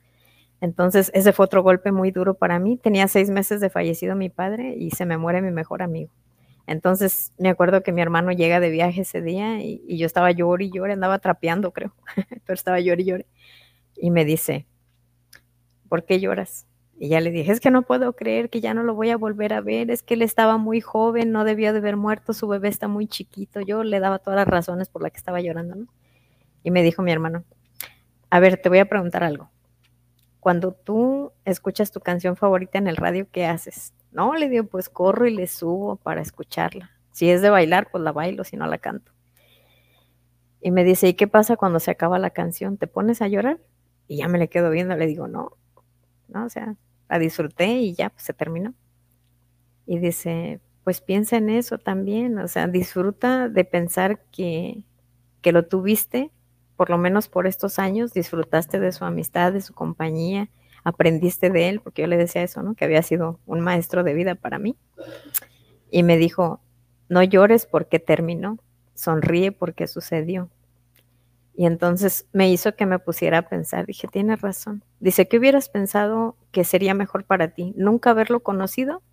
[0.61, 2.77] Entonces, ese fue otro golpe muy duro para mí.
[2.77, 6.11] Tenía seis meses de fallecido mi padre y se me muere mi mejor amigo.
[6.69, 10.65] Entonces me acuerdo que mi hermano llega de viaje ese día y, yo estaba llorando
[10.65, 11.95] y llorando, andaba trapeando, creo,
[12.45, 13.27] pero estaba llorando y llorando.
[13.95, 14.67] Y me dice,
[15.89, 16.67] ¿por qué lloras?
[17.01, 19.15] Y ya le dije, es que no puedo creer que ya no lo voy a
[19.15, 22.45] volver a ver, es que él estaba muy joven, no debió de haber muerto, su
[22.49, 23.61] bebé está muy chiquito.
[23.61, 25.87] Yo le daba todas las razones por las que estaba llorando, ¿no?
[26.61, 27.45] Y me dijo mi hermano,
[28.29, 29.49] a ver, te voy a preguntar algo.
[30.41, 33.93] Cuando tú escuchas tu canción favorita en el radio, ¿qué haces?
[34.11, 36.91] No, le digo, pues corro y le subo para escucharla.
[37.13, 39.13] Si es de bailar, pues la bailo, si no la canto.
[40.59, 42.77] Y me dice, ¿y qué pasa cuando se acaba la canción?
[42.77, 43.61] ¿Te pones a llorar?
[44.09, 45.53] Y ya me le quedo viendo, le digo, no,
[46.27, 46.75] no, o sea,
[47.09, 48.73] la disfruté y ya pues, se terminó.
[49.85, 54.83] Y dice, pues piensa en eso también, o sea, disfruta de pensar que,
[55.41, 56.31] que lo tuviste,
[56.75, 60.49] por lo menos por estos años, disfrutaste de su amistad, de su compañía,
[60.83, 62.75] aprendiste de él, porque yo le decía eso, ¿no?
[62.75, 64.77] Que había sido un maestro de vida para mí.
[65.91, 66.61] Y me dijo,
[67.09, 68.59] no llores porque terminó,
[68.93, 70.49] sonríe porque sucedió.
[71.59, 74.81] Y entonces me hizo que me pusiera a pensar, dije, tienes razón.
[75.01, 77.73] Dice, ¿qué hubieras pensado que sería mejor para ti?
[77.75, 79.03] ¿Nunca haberlo conocido?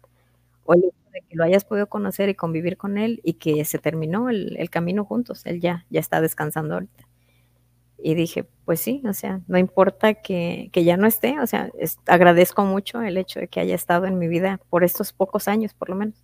[0.63, 3.65] ¿O el hecho de que lo hayas podido conocer y convivir con él y que
[3.65, 5.45] se terminó el, camino juntos?
[5.45, 7.09] Él ya, ya está descansando ahorita.
[7.99, 11.71] Y dije, pues sí, o sea, no importa que, ya no esté, o sea,
[12.07, 15.75] agradezco mucho el hecho de que haya estado en mi vida por estos pocos años,
[15.75, 16.23] por lo menos.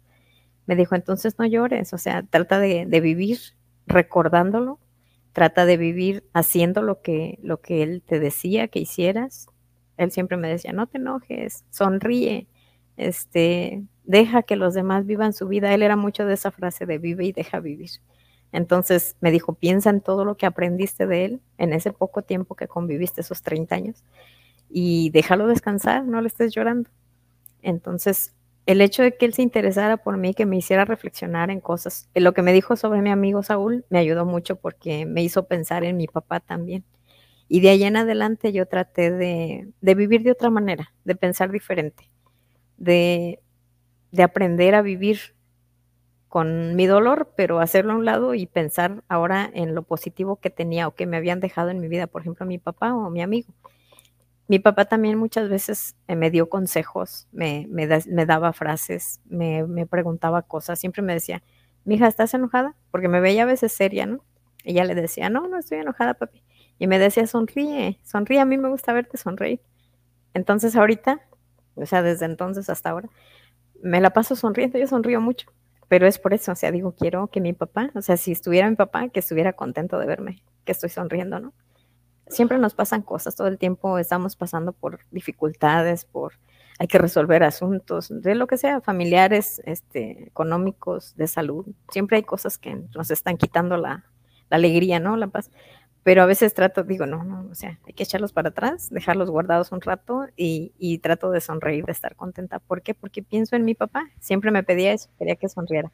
[0.66, 3.40] Me dijo, entonces no llores, o sea, trata de, de vivir
[3.88, 4.78] recordándolo
[5.32, 9.46] trata de vivir haciendo lo que, lo que él te decía que hicieras.
[9.96, 12.46] Él siempre me decía, no te enojes, sonríe,
[12.96, 15.72] este, deja que los demás vivan su vida.
[15.74, 17.90] Él era mucho de esa frase de vive y deja vivir.
[18.52, 22.54] Entonces me dijo, piensa en todo lo que aprendiste de él en ese poco tiempo
[22.54, 24.04] que conviviste, esos 30 años,
[24.68, 26.90] y déjalo descansar, no le estés llorando.
[27.62, 28.34] Entonces
[28.66, 32.08] el hecho de que él se interesara por mí, que me hiciera reflexionar en cosas,
[32.14, 35.84] lo que me dijo sobre mi amigo Saúl me ayudó mucho porque me hizo pensar
[35.84, 36.84] en mi papá también.
[37.48, 42.08] Y de ahí en adelante yo traté de, vivir de otra manera, de pensar diferente,
[42.78, 43.40] de,
[44.12, 45.34] de aprender a vivir
[46.28, 50.48] con mi dolor, pero hacerlo a un lado y pensar ahora en lo positivo que
[50.48, 53.20] tenía o que me habían dejado en mi vida, por ejemplo, mi papá o mi
[53.20, 53.52] amigo.
[54.48, 57.86] Mi papá también muchas veces eh, me dio consejos, me, me,
[58.26, 61.42] daba frases, me, me, preguntaba cosas, siempre me decía,
[61.84, 62.74] mija, ¿estás enojada?
[62.90, 64.24] Porque me veía a veces seria, ¿no?
[64.64, 66.42] Ella le decía, no, no estoy enojada, papi.
[66.78, 69.60] Y me decía, sonríe, sonríe, a mí me gusta verte sonreír.
[70.34, 71.20] Entonces ahorita,
[71.74, 73.08] o sea, desde entonces hasta ahora,
[73.82, 75.48] me la paso sonriendo, yo sonrío mucho,
[75.88, 78.68] pero es por eso, o sea, digo, quiero que mi papá, o sea, si estuviera
[78.70, 81.52] mi papá, que estuviera contento de verme, que estoy sonriendo, ¿no?
[82.28, 86.34] Siempre nos pasan cosas, todo el tiempo estamos pasando por dificultades, por
[86.78, 91.66] hay que resolver asuntos, de lo que sea, familiares, este, económicos, de salud.
[91.90, 94.04] Siempre hay cosas que nos están quitando la,
[94.50, 95.16] alegría, ¿no?
[95.16, 95.50] La paz.
[96.02, 99.30] Pero a veces trato, digo, no, no, o sea, hay que echarlos para atrás, dejarlos
[99.30, 102.58] guardados un rato y, trato de sonreír, de estar contenta.
[102.58, 102.94] ¿Por qué?
[102.94, 104.10] Porque pienso en mi papá.
[104.18, 105.92] Siempre me pedía eso, quería que sonriera.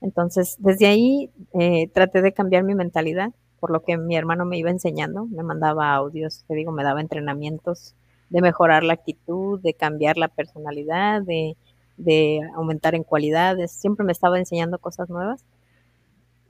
[0.00, 4.58] Entonces, desde ahí eh, traté de cambiar mi mentalidad por lo que mi hermano me
[4.58, 7.94] iba enseñando, me mandaba audios, te digo, me daba entrenamientos
[8.30, 11.56] de mejorar la actitud, de cambiar la personalidad, de,
[12.54, 15.44] aumentar en cualidades, siempre me estaba enseñando cosas nuevas.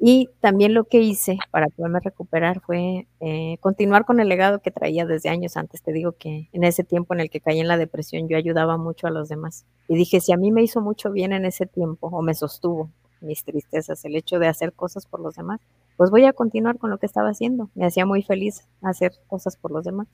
[0.03, 4.71] Y también lo que hice para poderme recuperar fue eh, continuar con el legado que
[4.71, 5.83] traía desde años antes.
[5.83, 8.79] Te digo que en ese tiempo en el que caí en la depresión yo ayudaba
[8.79, 9.67] mucho a los demás.
[9.89, 12.89] Y dije, si a mí me hizo mucho bien en ese tiempo o me sostuvo
[13.21, 15.61] mis tristezas, el hecho de hacer cosas por los demás,
[16.01, 17.69] pues voy a continuar con lo que estaba haciendo.
[17.75, 20.09] Me hacía muy feliz hacer cosas por los demás.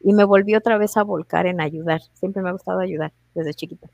[0.00, 2.00] Y me volví otra vez a volcar en ayudar.
[2.14, 3.88] Siempre me ha gustado ayudar desde chiquita.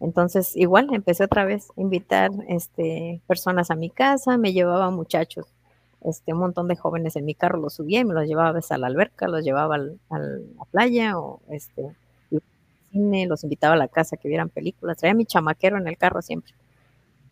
[0.00, 5.44] Entonces, igual empecé otra vez a invitar este, personas a mi casa, me llevaba muchachos,
[6.02, 8.78] este, un montón de jóvenes en mi carro, los subía y me los llevaba a
[8.78, 11.94] la alberca, los llevaba al, a la playa o este,
[12.90, 16.22] cine, los invitaba a la casa que vieran películas, traía mi chamaquero en el carro
[16.22, 16.54] siempre.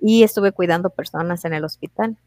[0.00, 2.18] Y estuve cuidando personas en el hospital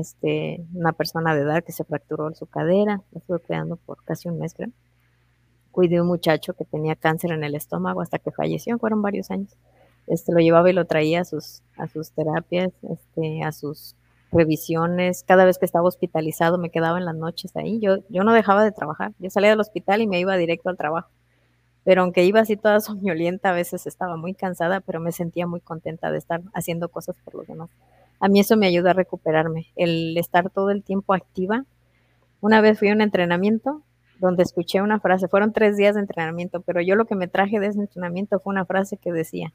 [0.00, 4.28] este, una persona de edad que se fracturó su cadera, lo estuve cuidando por casi
[4.28, 4.70] un mes, creo.
[5.70, 9.56] Cuidé un muchacho que tenía cáncer en el estómago hasta que falleció, fueron varios años.
[10.06, 13.94] Este, lo llevaba y lo traía a sus, a sus terapias, este, a sus
[14.32, 15.24] revisiones.
[15.24, 17.78] Cada vez que estaba hospitalizado me quedaba en las noches ahí.
[17.80, 19.12] Yo, yo no dejaba de trabajar.
[19.18, 21.08] Yo salía del hospital y me iba directo al trabajo.
[21.84, 25.60] Pero aunque iba así toda soñolienta, a veces estaba muy cansada, pero me sentía muy
[25.60, 27.70] contenta de estar haciendo cosas por los demás
[28.22, 31.64] a mí eso me ayuda a recuperarme, el estar todo el tiempo activa.
[32.40, 33.82] Una vez fui a un entrenamiento
[34.20, 37.58] donde escuché una frase, fueron tres días de entrenamiento, pero yo lo que me traje
[37.58, 39.52] de ese entrenamiento fue una frase que decía,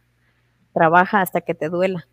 [0.73, 2.09] trabaja hasta que te duela.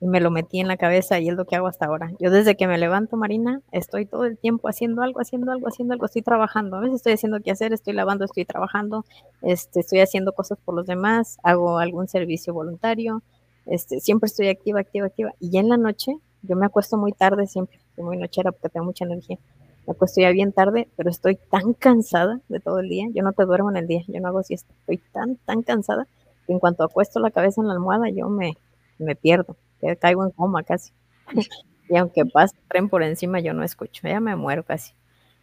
[0.00, 2.10] y me lo metí en la cabeza y es lo que hago hasta ahora.
[2.18, 5.94] Yo desde que me levanto, Marina, estoy todo el tiempo haciendo algo, haciendo algo, haciendo
[5.94, 6.76] algo, estoy trabajando.
[6.76, 9.04] A veces estoy haciendo qué hacer, estoy lavando, estoy trabajando,
[9.42, 13.22] este, estoy haciendo cosas por los demás, hago algún servicio voluntario,
[13.66, 15.34] este, siempre estoy activa, activa, activa.
[15.40, 18.68] Y ya en la noche, yo me acuesto muy tarde siempre, soy muy nochera porque
[18.68, 19.38] tengo mucha energía.
[19.86, 23.06] Me acuesto ya bien tarde, pero estoy tan cansada de todo el día.
[23.12, 24.72] Yo no te duermo en el día, yo no hago siesta.
[24.80, 26.08] Estoy tan, tan cansada
[26.46, 28.56] que en cuanto acuesto la cabeza en la almohada, yo me,
[28.98, 30.92] me pierdo que caigo en coma casi.
[31.88, 34.92] y aunque pase el tren por encima, yo no escucho, ya me muero casi.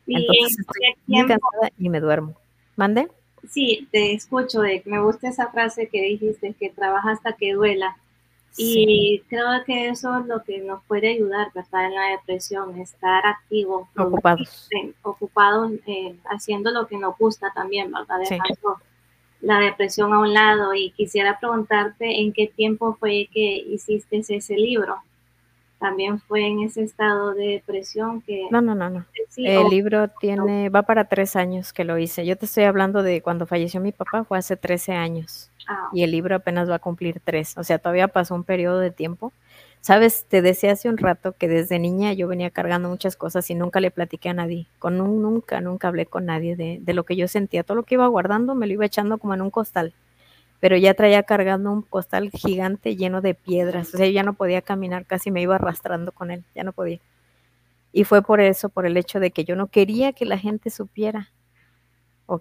[0.08, 2.36] Entonces estoy muy cansada y me duermo.
[2.76, 3.08] ¿Mande?
[3.50, 4.62] Sí, te escucho.
[4.86, 7.98] Me gusta esa frase que dijiste, que trabaja hasta que duela.
[8.56, 11.86] Y creo que eso es lo que nos puede ayudar, ¿verdad?
[11.86, 13.88] En la depresión, estar activos.
[13.98, 14.70] Ocupados.
[15.02, 18.20] Ocupados eh, haciendo lo que nos gusta también, ¿verdad?
[18.20, 18.78] Dejando
[19.42, 24.56] la depresión a un lado y quisiera preguntarte en qué tiempo fue que hiciste ese
[24.56, 24.98] libro.
[25.80, 28.48] También fue en ese estado de depresión que...
[28.52, 29.06] No, no, no, no.
[29.36, 32.26] el libro tiene, va para tres años que lo hice.
[32.26, 35.52] Yo te estoy hablando de cuando falleció mi papá, fue hace 13 años.
[35.68, 35.90] Ah.
[35.94, 37.58] Y el libro apenas va a cumplir tres.
[37.58, 39.34] O sea, todavía pasó un periodo de tiempo
[39.84, 43.54] Sabes, te decía hace un rato que desde niña yo venía cargando muchas cosas y
[43.54, 44.66] nunca le platiqué a nadie.
[44.80, 47.64] Con nunca, nunca hablé con nadie de, de, lo que yo sentía.
[47.64, 49.94] Todo lo que iba guardando me lo iba echando como en un costal.
[50.62, 53.94] Pero ya traía cargando un costal gigante lleno de piedras.
[53.94, 56.46] O sea, yo ya no podía caminar, casi me iba arrastrando con él.
[56.56, 57.00] Ya no podía.
[57.92, 60.70] Y fue por eso, por el hecho de que yo no quería que la gente
[60.70, 61.30] supiera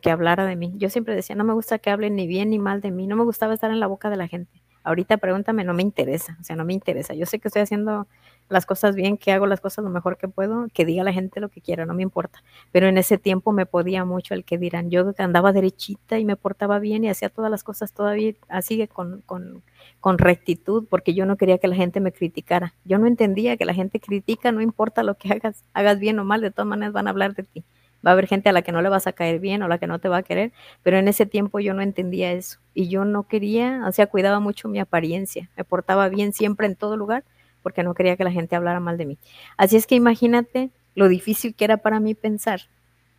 [0.01, 0.73] que hablara de mí.
[0.77, 3.07] Yo siempre decía, no me gusta que hablen ni bien ni mal de mí.
[3.07, 6.37] No me gustaba estar en la boca de la gente ahorita pregúntame, no me interesa,
[6.41, 7.15] o sea, no me interesa.
[7.15, 8.07] Yo sé que estoy haciendo
[8.49, 11.41] las cosas bien, que hago las cosas lo mejor que puedo, que diga la gente
[11.41, 12.43] lo que quiera, no me importa.
[12.71, 16.37] Pero en ese tiempo me podía mucho el que dirán, yo andaba derechita y me
[16.37, 19.63] portaba bien y hacía todas las cosas todavía así con, con,
[20.01, 22.75] con rectitud, porque yo no quería que la gente me criticara.
[22.85, 26.25] Yo no entendía que la gente critica, no importa lo que hagas, hagas bien o
[26.25, 27.65] mal, de todas maneras van a hablar de ti
[28.05, 29.79] va a haber gente a la que no le vas a caer bien o la
[29.79, 32.89] que no te va a querer, pero en ese tiempo yo no entendía eso y
[32.89, 36.97] yo no quería, o sea, cuidaba mucho mi apariencia, me portaba bien siempre en todo
[36.97, 37.25] lugar
[37.63, 39.19] porque no quería que la gente hablara mal de mí.
[39.57, 42.63] Así es que imagínate lo difícil que era para mí pensar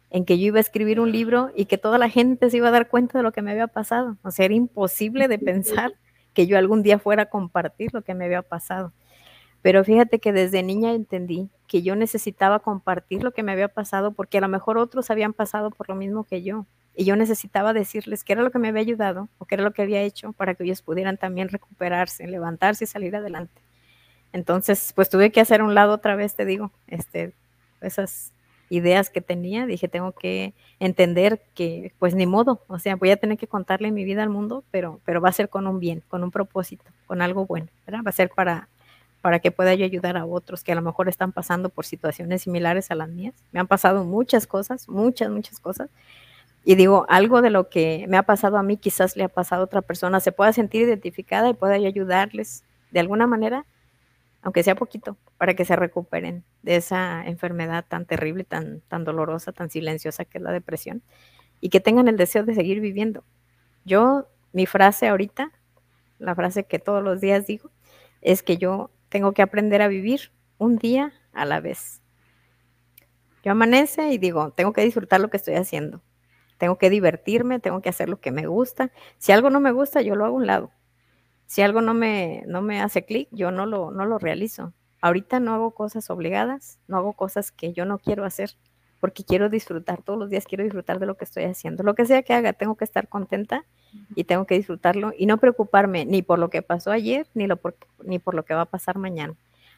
[0.10, 2.68] en que yo iba a escribir un libro y que toda la gente se iba
[2.68, 4.18] a dar cuenta de lo que me había pasado.
[4.22, 5.94] O sea, era imposible de pensar
[6.34, 8.94] que yo algún día fuera a compartir lo que me había pasado.
[9.64, 14.12] Pero fíjate que desde niña entendí que yo necesitaba compartir lo que me había pasado
[14.12, 16.68] porque a lo mejor otros habían pasado por lo mismo que yo.
[16.96, 19.72] Y yo necesitaba decirles qué era lo que me había ayudado o qué era lo
[19.72, 23.62] que había hecho para que ellos pudieran también recuperarse, levantarse y salir adelante.
[24.34, 27.34] Entonces, pues tuve que hacer un lado otra vez, te digo, este,
[27.80, 28.34] esas
[28.70, 33.18] ideas que tenía, dije, tengo que entender que, pues ni modo, o sea, voy a
[33.18, 36.04] tener que contarle mi vida al mundo, pero, pero va a ser con un bien,
[36.10, 38.02] con un propósito, con algo bueno, ¿verdad?
[38.06, 38.68] Va a ser para
[39.24, 42.42] para que pueda yo ayudar a otros que a lo mejor están pasando por situaciones
[42.42, 43.34] similares a las mías.
[43.54, 45.90] Me han pasado muchas cosas, muchas, muchas cosas.
[46.66, 49.62] Y digo, algo de lo que me ha pasado a mí quizás le ha pasado
[49.62, 53.66] a otra persona, se pueda sentir identificada y pueda yo ayudarles de alguna manera,
[54.42, 59.54] aunque sea poquito, para que se recuperen de esa enfermedad tan terrible, tan, tan dolorosa,
[59.54, 61.02] tan silenciosa que es la depresión,
[61.62, 63.24] y que tengan el deseo de seguir viviendo.
[63.86, 65.54] Yo, mi frase ahorita,
[66.20, 67.72] la frase que todos los días digo,
[68.20, 72.02] es que yo tengo que aprender a vivir un día a la vez.
[73.44, 76.02] Yo amanece y digo, tengo que disfrutar lo que estoy haciendo.
[76.58, 78.92] Tengo que divertirme, tengo que hacer lo que me gusta.
[79.20, 80.72] Si algo no me gusta, yo lo hago a un lado.
[81.46, 84.74] Si algo no me, no me hace clic, yo no lo, no lo realizo.
[85.00, 88.50] Ahorita no hago cosas obligadas, no hago cosas que yo no quiero hacer,
[89.04, 91.84] porque quiero disfrutar, todos los días quiero disfrutar de lo que estoy haciendo.
[91.84, 93.66] Lo que sea que haga, tengo que estar contenta
[94.16, 97.58] y tengo que disfrutarlo y no preocuparme ni por lo que pasó ayer ni, lo
[97.58, 97.76] por,
[98.06, 99.36] ni por lo que va a pasar mañana.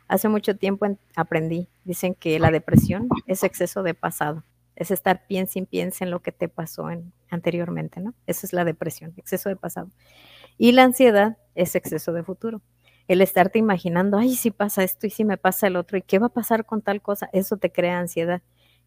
[0.08, 4.44] Hace mucho tiempo aprendí, dicen que la depresión es exceso de pasado,
[4.76, 8.14] es estar piensa y piensa en lo que te pasó en, anteriormente, ¿no?
[8.28, 9.90] Esa es la depresión, exceso de pasado.
[10.60, 12.62] Y la ansiedad es exceso de futuro.
[13.08, 16.20] El estarte imaginando, ay, si pasa esto y si me pasa el otro, y qué
[16.20, 18.44] va a pasar con tal cosa, eso te crea ansiedad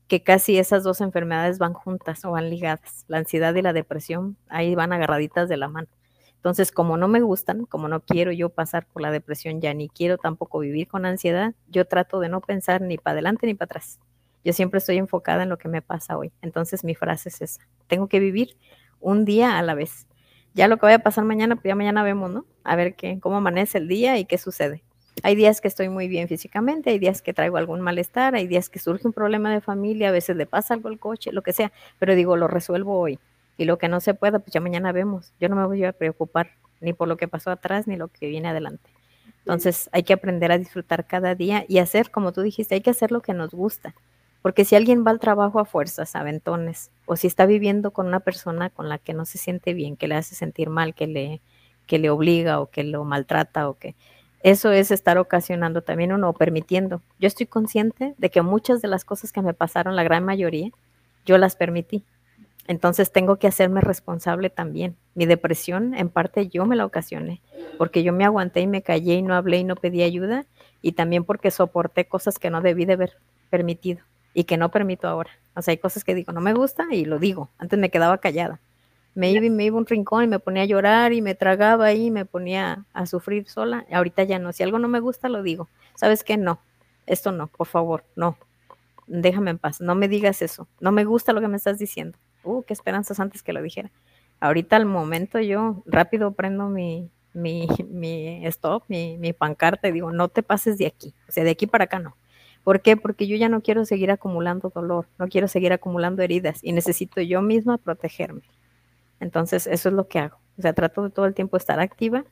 [0.09, 3.05] que casi esas dos enfermedades van juntas o van ligadas.
[3.09, 5.89] La ansiedad y la depresión ahí van agarraditas de la mano.
[6.37, 9.89] Entonces, como no me gustan, como no quiero yo pasar por la depresión ya, ni
[9.89, 13.67] quiero tampoco vivir con ansiedad, yo trato de no pensar ni para adelante ni para
[13.67, 14.01] atrás.
[14.45, 16.33] Yo siempre estoy enfocada en lo que me pasa hoy.
[16.41, 17.69] Entonces, mi frase es esa.
[17.87, 18.57] Tengo que vivir
[19.01, 20.07] un día a la vez.
[20.55, 22.47] Ya lo que vaya a pasar mañana, pues ya mañana vemos, ¿no?
[22.65, 24.85] A ver qué, cómo amanece el día y qué sucede.
[25.23, 28.69] Hay días que estoy muy bien físicamente, hay días que traigo algún malestar, hay días
[28.69, 31.53] que surge un problema de familia, a veces le pasa algo al coche, lo que
[31.53, 33.19] sea, pero digo, lo resuelvo hoy.
[33.57, 35.33] Y lo que no se pueda, pues ya mañana vemos.
[35.41, 36.51] Yo no me voy a preocupar
[36.81, 38.91] ni por lo que pasó atrás ni lo que viene adelante.
[39.41, 42.91] Entonces hay que aprender a disfrutar cada día y hacer, como tú dijiste, hay que
[42.91, 43.95] hacer lo que nos gusta.
[44.43, 48.07] Porque si alguien va al trabajo a fuerzas, a aventones, o si está viviendo con
[48.07, 51.09] una persona con la que no se siente bien, que le hace sentir mal, que
[51.09, 51.41] le,
[51.87, 53.97] que le obliga o que lo maltrata o que
[54.43, 57.03] eso es estar ocasionando también uno permitiendo.
[57.19, 60.71] Yo estoy consciente de que muchas de las cosas que me pasaron, la gran mayoría,
[61.27, 62.05] yo las permití.
[62.69, 64.95] Entonces tengo que hacerme responsable también.
[65.15, 67.41] Mi depresión, en parte, yo me la ocasioné,
[67.79, 70.45] porque yo me aguanté y me callé y no hablé y no pedí ayuda,
[70.83, 73.17] y también porque soporté cosas que no debí de haber
[73.51, 74.03] permitido
[74.35, 75.31] y que no permito ahora.
[75.57, 77.49] O sea, hay cosas que digo, no me gusta y lo digo.
[77.59, 78.61] Antes me quedaba callada.
[79.19, 81.35] Me iba y me iba a un rincón y me ponía a llorar y me
[81.35, 83.85] tragaba ahí y me ponía a sufrir sola.
[83.91, 84.53] Ahorita ya no.
[84.53, 85.69] Si algo no me gusta, lo digo.
[85.97, 86.37] ¿Sabes qué?
[86.37, 86.61] No.
[87.05, 88.39] Esto no, por favor, no.
[89.09, 89.81] Déjame en paz.
[89.81, 90.69] No me digas eso.
[90.79, 92.17] No me gusta lo que me estás diciendo.
[92.45, 93.91] Uh, qué esperanzas antes que lo dijera.
[94.39, 100.13] Ahorita al momento yo rápido prendo mi, mi, mi stop, mi, mi pancarta y digo,
[100.13, 101.13] no te pases de aquí.
[101.29, 102.17] O sea, de aquí para acá no.
[102.63, 102.97] ¿Por qué?
[102.97, 107.21] Porque yo ya no quiero seguir acumulando dolor, no quiero seguir acumulando heridas y necesito
[107.21, 108.43] yo misma protegerme.
[109.21, 110.39] Entonces, eso es lo que hago.
[110.59, 112.25] O sea, trato de todo el tiempo estar activa,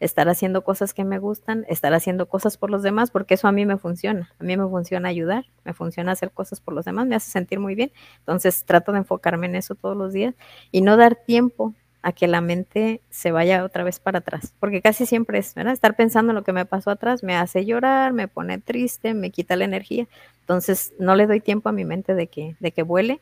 [0.00, 3.52] estar haciendo cosas que me gustan, estar haciendo cosas por los demás, porque eso a
[3.52, 4.30] mí me funciona.
[4.38, 7.60] A mí me funciona ayudar, me funciona hacer cosas por los demás, me hace sentir
[7.60, 7.92] muy bien.
[8.18, 10.34] Entonces, trato de enfocarme en eso todos los días
[10.72, 14.82] y no dar tiempo a que la mente se vaya otra vez para atrás, porque
[14.82, 15.72] casi siempre es, ¿verdad?
[15.72, 19.30] Estar pensando en lo que me pasó atrás me hace llorar, me pone triste, me
[19.30, 20.06] quita la energía.
[20.40, 23.20] Entonces, no le doy tiempo a mi mente de que, de que vuele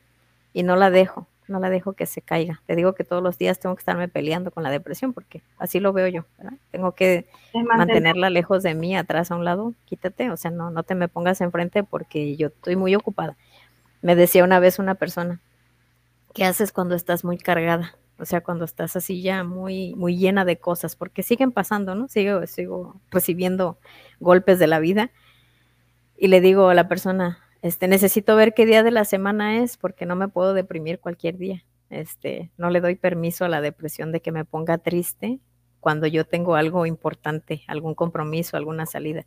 [0.53, 2.62] y no la dejo, no la dejo que se caiga.
[2.66, 5.80] Te digo que todos los días tengo que estarme peleando con la depresión, porque así
[5.80, 6.59] lo veo yo, ¿verdad?
[6.70, 7.26] Tengo que
[7.66, 11.09] mantenerla lejos de mí, atrás a un lado, quítate, o sea, no, no te me
[11.09, 13.36] pongas enfrente porque yo estoy muy ocupada.
[14.01, 15.40] Me decía una vez una persona,
[16.34, 17.97] ¿qué haces cuando estás muy cargada?
[18.22, 22.07] o sea, cuando estás así ya muy, muy llena de cosas, porque siguen pasando, ¿no?
[22.07, 23.78] Sigo, sigo recibiendo
[24.20, 25.11] golpes de la vida
[26.16, 29.76] y le digo a la persona, este, necesito ver qué día de la semana es
[29.76, 31.64] porque no me puedo deprimir cualquier día.
[31.90, 35.40] Este, no le doy permiso a la depresión de que me ponga triste
[35.80, 39.26] cuando yo tengo algo importante, algún compromiso, alguna salida.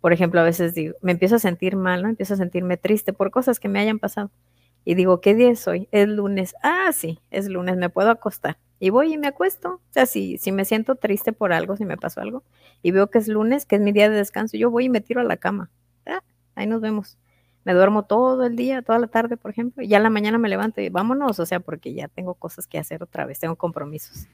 [0.00, 2.08] Por ejemplo, a veces digo, me empiezo a sentir mal, ¿no?
[2.08, 4.30] Empiezo a sentirme triste por cosas que me hayan pasado
[4.86, 5.88] y digo, ¿qué día es hoy?
[5.90, 6.54] Es lunes.
[6.62, 8.56] Ah, sí, es lunes, me puedo acostar.
[8.78, 9.74] Y voy y me acuesto.
[9.74, 12.44] O sea, si, si me siento triste por algo, si me pasó algo,
[12.82, 15.00] y veo que es lunes, que es mi día de descanso, yo voy y me
[15.00, 15.70] tiro a la cama.
[16.06, 16.22] Ah,
[16.54, 17.18] ahí nos vemos.
[17.66, 20.38] Me duermo todo el día, toda la tarde, por ejemplo, y ya en la mañana
[20.38, 23.56] me levanto y vámonos, o sea, porque ya tengo cosas que hacer otra vez, tengo
[23.56, 24.28] compromisos.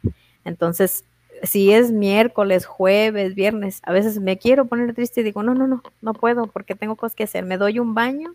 [0.45, 1.05] Entonces,
[1.43, 5.67] si es miércoles, jueves, viernes, a veces me quiero poner triste y digo, no, no,
[5.67, 7.45] no, no puedo porque tengo cosas que hacer.
[7.45, 8.35] Me doy un baño,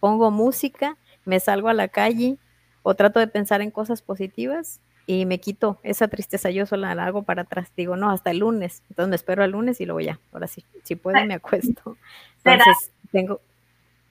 [0.00, 0.96] pongo música
[1.28, 2.38] me salgo a la calle
[2.82, 7.06] o trato de pensar en cosas positivas y me quito esa tristeza, yo sola la
[7.06, 10.00] hago para atrás, digo, no, hasta el lunes, entonces me espero al lunes y luego
[10.00, 11.96] ya, ahora sí, si puedo me acuesto.
[12.44, 13.40] Entonces, tengo,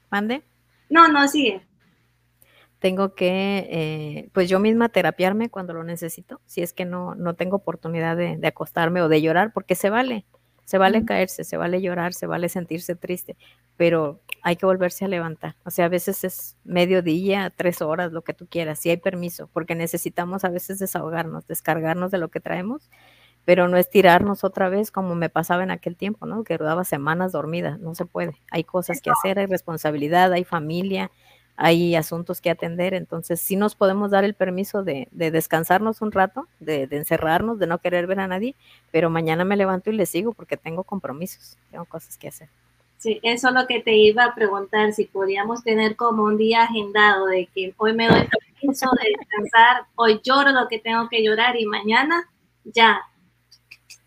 [0.10, 0.44] ¿mande?
[0.90, 1.62] No, no, sigue.
[2.80, 7.34] Tengo que, eh, pues yo misma terapiarme cuando lo necesito, si es que no, no
[7.34, 10.26] tengo oportunidad de, de acostarme o de llorar, porque se vale,
[10.68, 13.38] se vale caerse, se vale llorar, se vale sentirse triste,
[13.78, 15.56] pero hay que volverse a levantar.
[15.64, 19.50] O sea, a veces es mediodía, tres horas, lo que tú quieras, si hay permiso,
[19.54, 22.90] porque necesitamos a veces desahogarnos, descargarnos de lo que traemos,
[23.48, 26.44] pero no es tirarnos otra vez como me pasaba en aquel tiempo, ¿no?
[26.44, 28.34] Que daba semanas dormidas, no se puede.
[28.52, 31.12] Hay cosas que hacer, hay responsabilidad, hay familia,
[31.56, 36.50] hay asuntos que atender, entonces sí nos podemos dar el permiso de, descansarnos un rato,
[36.60, 38.54] de, encerrarnos, de no querer ver a nadie,
[38.92, 42.50] pero mañana me levanto y le sigo porque tengo compromisos, tengo cosas que hacer.
[42.98, 46.64] Sí, eso es lo que te iba a preguntar, si podíamos tener como un día
[46.64, 51.24] agendado de que hoy me doy permiso de descansar, hoy lloro lo que tengo que
[51.24, 52.30] llorar y mañana
[52.66, 53.04] ya,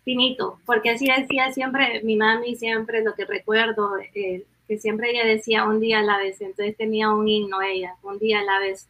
[0.03, 5.25] finito, porque así decía siempre mi mami, siempre lo que recuerdo, eh, que siempre ella
[5.25, 8.59] decía un día a la vez, entonces tenía un himno ella, un día a la
[8.59, 8.87] vez,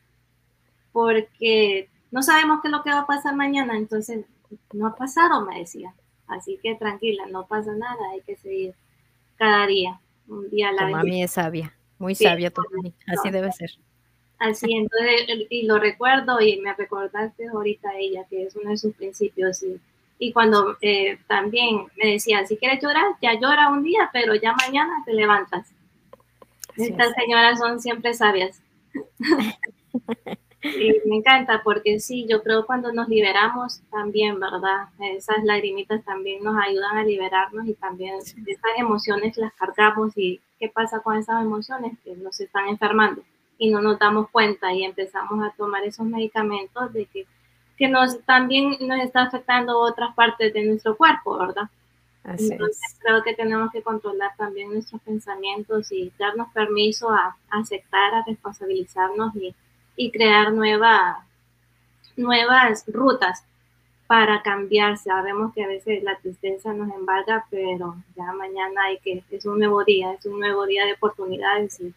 [0.91, 4.25] porque no sabemos qué es lo que va a pasar mañana, entonces
[4.73, 5.93] no ha pasado, me decía.
[6.27, 8.73] Así que tranquila, no pasa nada, hay que seguir
[9.35, 10.95] cada día, un día a la vez.
[10.95, 13.71] Mami es sabia, muy sabia tu mami, así debe ser.
[14.37, 18.95] Así, entonces, y lo recuerdo y me recordaste ahorita ella, que es uno de sus
[18.95, 19.79] principios, y
[20.23, 24.53] y cuando eh, también me decía, si quieres llorar, ya llora un día, pero ya
[24.53, 25.73] mañana te levantas.
[26.77, 28.61] Estas señoras son siempre sabias.
[30.63, 34.89] y me encanta porque sí, yo creo cuando nos liberamos también, ¿verdad?
[34.99, 40.69] Esas lagrimitas también nos ayudan a liberarnos y también esas emociones las cargamos y ¿qué
[40.69, 41.97] pasa con esas emociones?
[42.03, 43.23] Que nos están enfermando
[43.57, 47.25] y no nos damos cuenta y empezamos a tomar esos medicamentos de que
[47.81, 51.67] que nos también nos está afectando otras partes de nuestro cuerpo, ¿verdad?
[52.23, 58.23] Entonces creo que tenemos que controlar también nuestros pensamientos y darnos permiso a, aceptar, a
[58.23, 59.55] responsabilizarnos y,
[59.95, 61.25] y crear nuevas
[62.15, 63.43] nuevas rutas
[64.05, 64.99] para cambiar.
[64.99, 69.57] Sabemos que a veces la tristeza nos embarga, pero ya mañana hay que, es un
[69.57, 71.95] nuevo día, es un nuevo día de oportunidades y,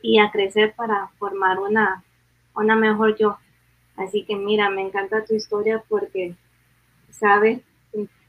[0.00, 2.02] y a crecer para formar una,
[2.54, 3.36] una mejor yo.
[3.98, 6.34] Así que mira, me encanta tu historia porque,
[7.10, 7.60] sabes,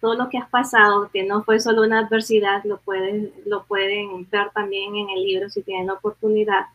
[0.01, 4.27] todo lo que has pasado, que no fue solo una adversidad, lo, pueden lo pueden
[4.29, 6.65] ver también en el libro si tienen la oportunidad.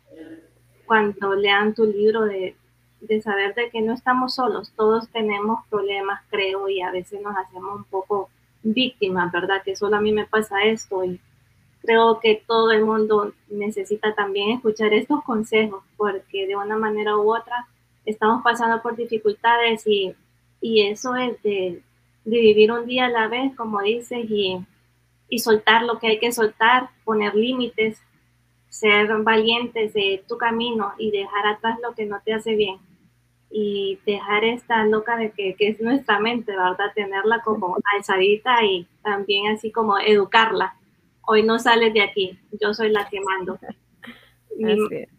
[0.87, 2.55] Cuando lean tu libro de,
[3.01, 7.37] de saber de que no estamos solos, todos tenemos problemas, creo, y a veces nos
[7.37, 8.29] hacemos un poco
[8.63, 9.63] víctimas, ¿verdad?
[9.65, 11.21] Que solo a mí me pasa esto y
[11.83, 17.35] creo que todo el mundo necesita también escuchar estos consejos porque de una manera u
[17.35, 17.67] otra
[18.05, 20.15] estamos pasando por dificultades y,
[20.61, 21.83] y eso es de,
[22.25, 24.59] vivir un día a la vez, como dices, y,
[25.29, 28.01] y soltar lo que hay que soltar, poner límites,
[28.71, 32.79] ser valientes de tu camino y dejar atrás lo que no te hace bien
[33.57, 36.93] y dejar esta loca de que, que, es nuestra mente, ¿verdad?
[36.93, 40.75] Tenerla como alzadita y también así como educarla.
[41.23, 43.59] Hoy no sales de aquí, yo soy la que mando.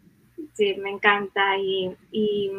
[0.56, 1.56] sí, me encanta.
[1.58, 2.50] Y, y,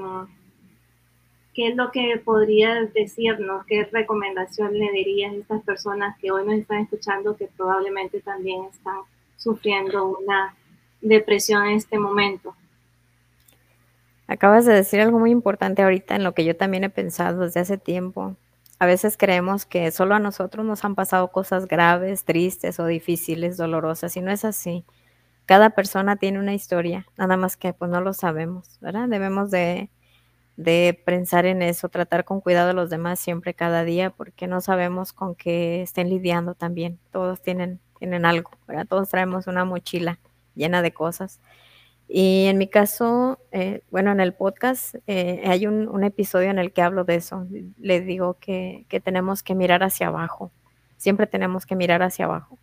[1.54, 3.66] ¿qué es lo que podrías decirnos?
[3.66, 8.66] ¿Qué recomendación le dirías a estas personas que hoy nos están escuchando que probablemente también
[8.66, 9.00] están
[9.36, 10.56] sufriendo una
[11.02, 12.56] depresión en este momento?
[14.28, 17.62] Acabas de decir algo muy importante ahorita en lo que yo también he pensado desde
[17.62, 18.36] hace tiempo.
[18.78, 23.58] A veces creemos que solo a nosotros nos han pasado cosas graves, tristes o difíciles,
[23.58, 24.84] dolorosas, y no es así.
[25.48, 29.10] Cada persona tiene una historia, nada más que pues no lo sabemos, ¿verdad?
[29.10, 29.90] Debemos de,
[30.58, 34.62] de pensar en eso, tratar con cuidado a los demás siempre, cada día, porque no
[34.62, 37.00] sabemos con qué estén lidiando también.
[37.12, 38.86] Todos tienen, tienen algo, ¿verdad?
[38.88, 40.20] Todos traemos una mochila
[40.54, 41.40] llena de cosas.
[42.08, 46.72] Y en mi caso, eh, bueno, en el podcast eh, hay un, episodio en el
[46.72, 47.46] que hablo de eso.
[47.78, 50.52] Le digo que, tenemos que mirar hacia abajo.
[50.96, 52.58] Siempre tenemos que mirar hacia abajo.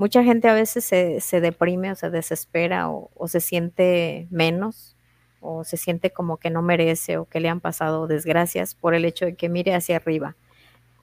[0.00, 4.96] Mucha gente a veces se, deprime o se desespera o, se siente menos
[5.40, 9.04] o se siente como que no merece o que le han pasado desgracias por el
[9.04, 10.36] hecho de que mire hacia arriba.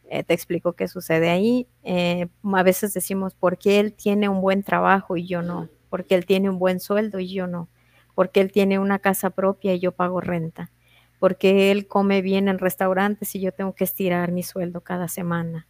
[0.10, 1.68] Eh, te explico qué sucede ahí.
[1.86, 5.70] a veces decimos, ¿por qué él tiene un buen trabajo y yo no?
[5.92, 7.68] Porque él tiene un buen sueldo y yo no
[8.18, 10.72] porque él tiene una casa propia y yo pago renta,
[11.20, 15.68] porque él come bien en restaurantes y yo tengo que estirar mi sueldo cada semana,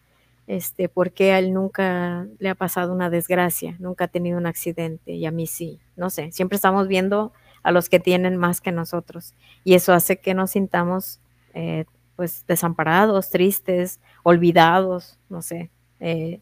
[0.47, 5.11] este, porque a él nunca le ha pasado una desgracia, nunca ha tenido un accidente
[5.11, 7.33] y a mí sí, no sé, siempre estamos viendo
[7.63, 11.19] a los que tienen más que nosotros y eso hace que nos sintamos
[11.53, 11.85] eh,
[12.15, 15.69] pues desamparados, tristes, olvidados, no sé,
[15.99, 16.41] eh,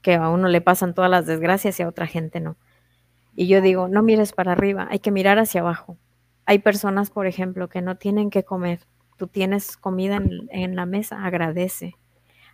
[0.00, 2.56] que a uno le pasan todas las desgracias y a otra gente no.
[3.36, 5.96] Y yo digo, no mires para arriba, hay que mirar hacia abajo.
[6.44, 8.80] Hay personas, por ejemplo, que no tienen que comer.
[9.16, 10.18] Tú tienes comida
[10.50, 11.94] en, la mesa, agradece.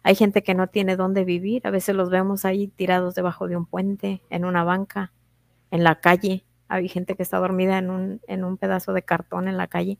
[0.04, 1.66] Hay gente que no tiene dónde vivir.
[1.66, 5.12] A veces los vemos ahí tirados debajo de un puente, en una banca,
[5.70, 6.44] en la calle.
[6.68, 9.98] Hay gente que está dormida en un, en un pedazo de cartón en la calle.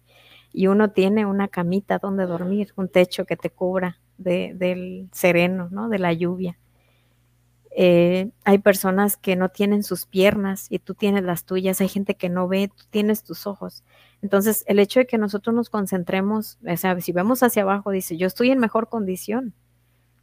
[0.52, 5.88] Y uno tiene una camita donde dormir, un techo que te cubra del sereno, ¿no?
[5.88, 6.58] De la lluvia.
[7.76, 12.14] Eh, hay personas que no tienen sus piernas y tú tienes las tuyas, hay gente
[12.14, 13.82] que no ve, tú tienes tus ojos.
[14.22, 18.16] Entonces, el hecho de que nosotros nos concentremos, o sea, si vemos hacia abajo, dice,
[18.16, 19.54] yo estoy en mejor condición.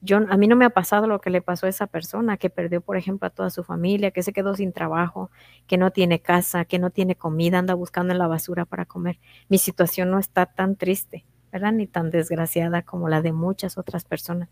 [0.01, 2.49] Yo, a mí no me ha pasado lo que le pasó a esa persona que
[2.49, 5.29] perdió, por ejemplo, a toda su familia, que se quedó sin trabajo,
[5.67, 9.19] que no tiene casa, que no tiene comida, anda buscando en la basura para comer.
[9.47, 11.71] Mi situación no está tan triste, ¿verdad?
[11.73, 14.49] Ni tan desgraciada como la de muchas otras personas.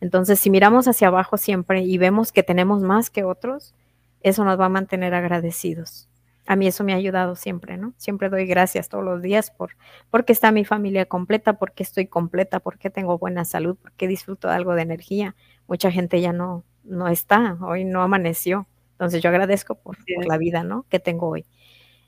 [0.00, 3.74] Entonces, si miramos hacia abajo siempre y vemos que tenemos más que otros,
[4.20, 6.08] eso nos va a mantener agradecidos.
[6.46, 7.94] A mí eso me ha ayudado siempre, ¿no?
[7.96, 9.76] Siempre doy gracias todos los días por
[10.10, 14.54] porque está mi familia completa, porque estoy completa, porque tengo buena salud, porque disfruto de
[14.54, 15.34] algo de energía.
[15.66, 18.68] Mucha gente ya no no está, hoy no amaneció.
[18.92, 20.86] Entonces yo agradezco por, la vida, ¿no?
[20.88, 21.46] Que tengo hoy.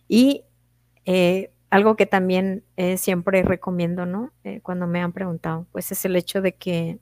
[0.08, 0.44] Y
[1.04, 4.32] eh, algo que también eh, siempre recomiendo, ¿no?
[4.44, 6.98] Eh, cuando me han preguntado, pues es el hecho de que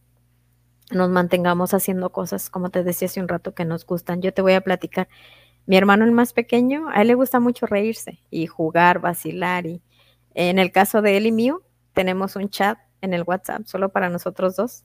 [0.90, 4.22] nos mantengamos haciendo cosas, como te decía hace un rato, que nos gustan.
[4.22, 5.08] Yo te voy a platicar.
[5.66, 9.66] Mi hermano el más pequeño, a él le gusta mucho reírse y jugar, vacilar.
[9.66, 9.80] Y
[10.34, 11.62] en el caso de él y mío,
[11.94, 14.84] tenemos un chat en el WhatsApp solo para nosotros dos.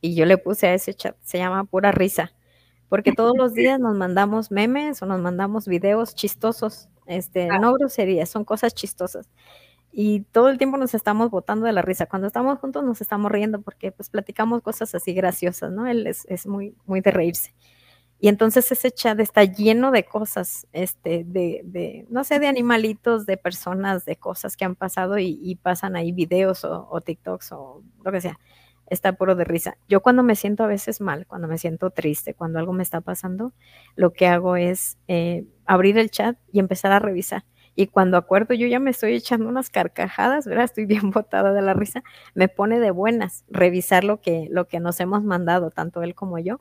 [0.00, 2.32] Y yo le puse a ese chat, se llama pura risa,
[2.88, 8.28] porque todos los días nos mandamos memes o nos mandamos videos chistosos, este, no groserías,
[8.30, 9.28] son cosas chistosas.
[9.92, 12.06] y todo el tiempo nos estamos botando de la risa.
[12.06, 15.86] Cuando estamos juntos nos estamos riendo porque pues platicamos cosas así graciosas, ¿no?
[15.88, 17.54] Él es, es muy, muy de reírse.
[18.20, 23.24] Y entonces ese chat está lleno de cosas, este, de, de, no sé, de animalitos,
[23.24, 28.12] de personas, de cosas que han pasado y, pasan ahí videos o, TikToks o lo
[28.12, 28.38] que sea.
[28.88, 29.78] Está puro de risa.
[29.88, 33.00] Yo cuando me siento a veces mal, cuando me siento triste, cuando algo me está
[33.00, 33.54] pasando,
[33.96, 37.44] lo que hago es eh, abrir el chat y empezar a revisar.
[37.74, 40.64] Y cuando acuerdo, yo ya me estoy echando unas carcajadas, ¿verdad?
[40.64, 42.02] Estoy bien botada de la risa.
[42.34, 46.38] Me pone de buenas revisar lo que, lo que nos hemos mandado, tanto él como
[46.38, 46.60] yo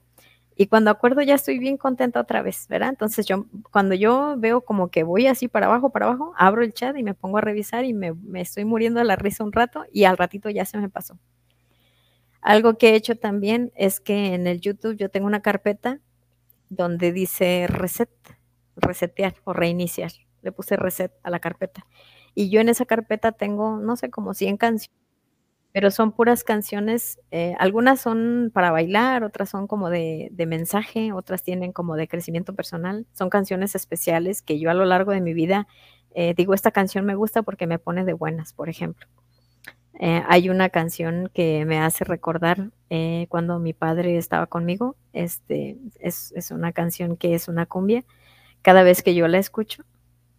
[0.62, 2.90] y cuando acuerdo ya estoy bien contenta otra vez, ¿verdad?
[2.90, 6.74] Entonces yo, cuando yo veo como que voy así para abajo, para abajo, abro el
[6.74, 9.86] chat y me pongo a revisar y me, estoy muriendo de la risa un rato
[9.90, 11.18] y al ratito ya se me pasó.
[12.42, 16.02] Algo que he hecho también es que en el YouTube yo tengo una carpeta
[16.68, 18.10] donde dice reset,
[18.76, 20.12] resetear o reiniciar.
[20.42, 21.86] Le puse reset a la carpeta.
[22.36, 24.99] Y yo en esa carpeta tengo, no sé, como 100 canciones
[25.72, 31.44] pero son puras canciones, eh, algunas son para bailar, otras son como de, mensaje, otras
[31.44, 35.34] tienen como de crecimiento personal, son canciones especiales que yo a lo largo de mi
[35.34, 35.68] vida
[36.16, 39.08] eh, digo, esta canción me gusta porque me pone de buenas, por ejemplo.
[40.00, 42.72] Eh, hay una canción que me hace recordar
[43.28, 48.04] cuando mi padre estaba conmigo, este, es, es, una canción que es una cumbia,
[48.64, 49.84] cada vez que yo la escucho,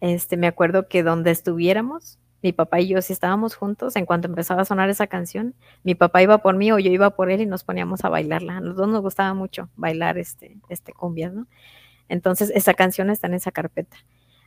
[0.01, 4.27] este, me acuerdo que donde estuviéramos, mi papá y yo, si estábamos juntos, en cuanto
[4.27, 7.41] empezaba a sonar esa canción, mi papá iba por mí o yo iba por él
[7.41, 8.57] y nos poníamos a bailarla.
[8.57, 11.47] A los dos nos gustaba mucho bailar este, este cumbias, ¿no?
[12.09, 13.97] Entonces, esa canción está en esa carpeta.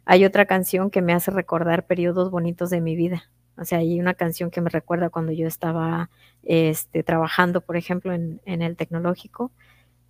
[0.04, 3.30] Hay otra canción que me hace recordar periodos bonitos de mi vida.
[3.56, 6.10] O sea, hay una canción que me recuerda cuando yo estaba
[6.42, 9.52] este, trabajando, por ejemplo, en, en el tecnológico,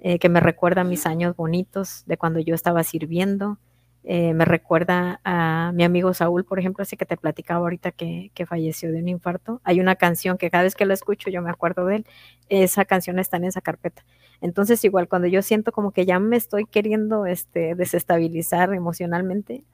[0.00, 3.58] eh, que me recuerda mis años bonitos de cuando yo estaba sirviendo,
[4.06, 8.30] eh, me recuerda a mi amigo Saúl, por ejemplo, ese que te platicaba ahorita que,
[8.46, 9.62] falleció de un infarto.
[9.64, 12.06] Hay una canción que cada vez que la escucho yo me acuerdo de él.
[12.50, 14.04] Esa canción está en esa carpeta.
[14.42, 19.64] Entonces, igual, cuando yo siento como que ya me estoy queriendo este, desestabilizar emocionalmente,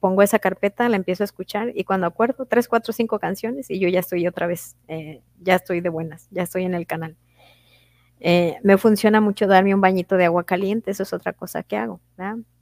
[0.00, 3.78] pongo esa carpeta, la empiezo a escuchar y cuando acuerdo, tres, cuatro, cinco canciones y
[3.80, 7.16] yo ya estoy otra vez, eh, ya estoy de buenas, ya estoy en el canal.
[8.20, 11.76] Eh, me funciona mucho darme un bañito de agua caliente, eso es otra cosa que
[11.76, 12.00] hago.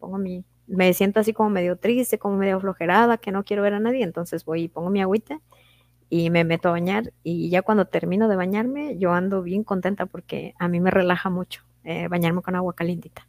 [0.01, 3.75] Pongo mi, me siento así como medio triste, como medio flojerada, que no quiero ver
[3.75, 5.41] a nadie, entonces voy y pongo mi agüita
[6.09, 10.07] y me meto a bañar y ya cuando termino de bañarme yo ando bien contenta
[10.07, 13.27] porque a mí me relaja mucho eh, bañarme con agua calientita.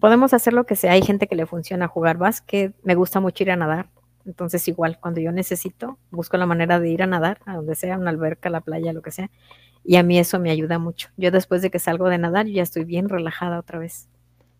[0.00, 3.44] Podemos hacer lo que sea, hay gente que le funciona jugar básquet, me gusta mucho
[3.44, 3.90] ir a nadar,
[4.24, 7.98] entonces igual cuando yo necesito busco la manera de ir a nadar, a donde sea,
[7.98, 9.30] una alberca, la playa, lo que sea,
[9.84, 11.10] y a mí eso me ayuda mucho.
[11.16, 14.08] Yo después de que salgo de nadar ya estoy bien relajada otra vez.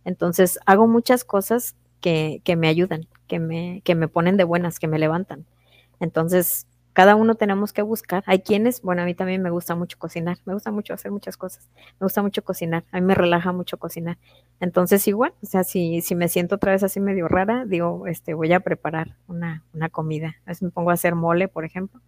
[0.05, 4.79] Entonces hago muchas cosas que, que me ayudan, que me, que me ponen de buenas,
[4.79, 5.47] que me levantan.
[6.01, 8.23] Entonces, cada uno tenemos que buscar.
[8.27, 11.37] Hay quienes, bueno, a mí también me gusta mucho cocinar, me gusta mucho hacer muchas
[11.37, 14.19] cosas, me gusta mucho cocinar, a mí me relaja mucho cocinar.
[14.61, 18.35] Entonces, igual, o sea, si, si me siento otra vez así medio rara, digo, este,
[18.35, 20.37] voy a preparar una, una comida.
[20.47, 22.01] A veces me pongo a hacer mole, por ejemplo.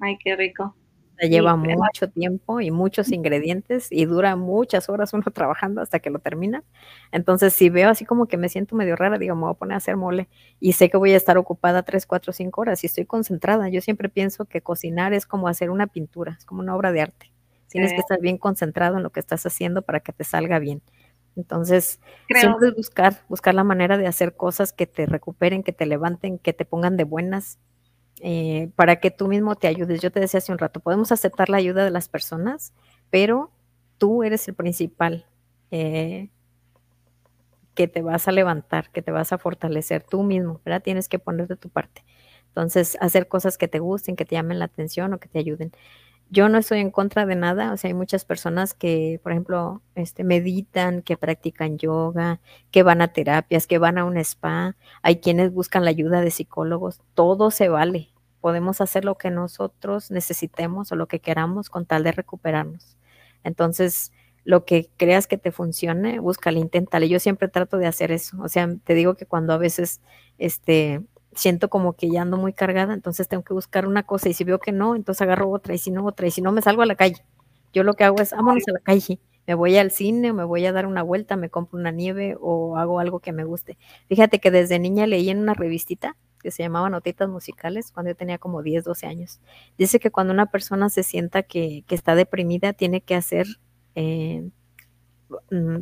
[0.00, 0.74] Ay, qué rico
[1.22, 6.18] lleva mucho tiempo y muchos ingredientes y dura muchas horas uno trabajando hasta que lo
[6.18, 6.64] termina.
[7.12, 9.74] Entonces, si veo así como que me siento medio rara, digo, me voy a poner
[9.74, 10.28] a hacer mole
[10.60, 13.68] y sé que voy a estar ocupada tres, cuatro, cinco horas y estoy concentrada.
[13.68, 17.02] Yo siempre pienso que cocinar es como hacer una pintura, es como una obra de
[17.02, 17.30] arte.
[17.68, 20.80] Tienes que estar bien concentrado en lo que estás haciendo para que te salga bien.
[21.36, 26.38] Entonces, siempre buscar, buscar la manera de hacer cosas que te recuperen, que te levanten,
[26.38, 27.58] que te pongan de buenas,
[28.20, 30.00] eh, para que tú mismo te ayudes.
[30.00, 32.72] Yo te decía hace un rato, podemos aceptar la ayuda de las personas,
[33.10, 33.50] pero
[33.98, 35.26] tú eres el principal
[35.70, 36.30] eh,
[37.74, 40.82] que te vas a levantar, que te vas a fortalecer tú mismo, ¿verdad?
[40.82, 42.04] Tienes que poner de tu parte.
[42.48, 45.72] Entonces, hacer cosas que te gusten, que te llamen la atención o que te ayuden.
[46.30, 49.82] Yo no estoy en contra de nada, o sea, hay muchas personas que, por ejemplo,
[49.94, 55.20] este, meditan, que practican yoga, que van a terapias, que van a un spa, hay
[55.20, 58.10] quienes buscan la ayuda de psicólogos, todo se vale.
[58.40, 62.96] Podemos hacer lo que nosotros necesitemos o lo que queramos con tal de recuperarnos.
[63.44, 64.12] Entonces,
[64.44, 67.08] lo que creas que te funcione, búscale, inténtale.
[67.08, 68.36] Yo siempre trato de hacer eso.
[68.42, 70.00] O sea, te digo que cuando a veces
[70.38, 71.02] este,
[71.36, 74.44] siento como que ya ando muy cargada, entonces tengo que buscar una cosa y si
[74.44, 76.82] veo que no, entonces agarro otra y si no otra y si no me salgo
[76.82, 77.24] a la calle.
[77.72, 80.44] Yo lo que hago es, vámonos a la calle, me voy al cine o me
[80.44, 83.76] voy a dar una vuelta, me compro una nieve o hago algo que me guste.
[84.08, 88.16] Fíjate que desde niña leí en una revistita que se llamaba Notitas Musicales cuando yo
[88.16, 89.40] tenía como 10, 12 años.
[89.78, 93.46] Dice que cuando una persona se sienta que, que está deprimida, tiene que hacer...
[93.94, 94.50] Eh,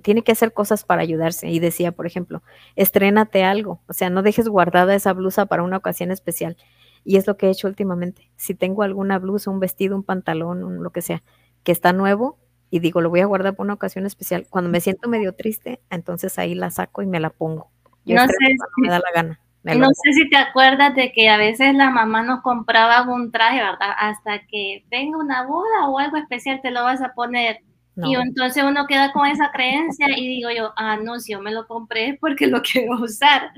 [0.02, 1.48] tiene que hacer cosas para ayudarse.
[1.48, 2.42] Y decía, por ejemplo,
[2.76, 6.56] estrénate algo, o sea, no dejes guardada esa blusa para una ocasión especial.
[7.04, 8.30] Y es lo que he hecho últimamente.
[8.36, 11.22] Si tengo alguna blusa, un vestido, un pantalón, lo que sea,
[11.64, 12.38] que está nuevo,
[12.70, 14.46] y digo, lo voy a guardar para una ocasión especial.
[14.48, 17.70] Cuando me siento medio triste, entonces ahí la saco y me la pongo.
[18.04, 19.40] Yo no sé si, me da la gana.
[19.62, 23.58] No sé si te acuerdas de que a veces la mamá nos compraba un traje,
[23.58, 23.90] ¿verdad?
[23.98, 27.60] Hasta que venga una boda o algo especial te lo vas a poner.
[27.96, 31.50] Y entonces uno queda con esa creencia y digo yo, ah, no, si yo me
[31.50, 33.50] lo compré porque lo quiero usar.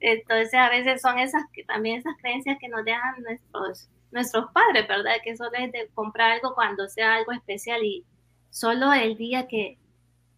[0.00, 4.88] Entonces a veces son esas que también esas creencias que nos dejan nuestros, nuestros padres,
[4.88, 5.16] ¿verdad?
[5.22, 8.04] Que solo es de comprar algo cuando sea algo especial y
[8.50, 9.78] solo el día que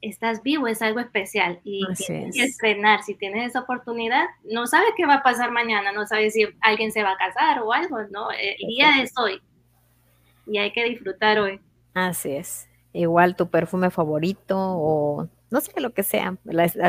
[0.01, 3.03] estás vivo es algo especial y tienes que estrenar.
[3.05, 6.93] Si tienes esa oportunidad, no sabes qué va a pasar mañana, no sabes si alguien
[6.93, 8.31] se va a casar o algo, ¿no?
[8.33, 9.41] El día es hoy
[10.47, 11.61] y hay que disfrutar hoy.
[11.95, 12.69] Así es.
[12.95, 16.37] Igual tu perfume favorito o no sé lo que sea,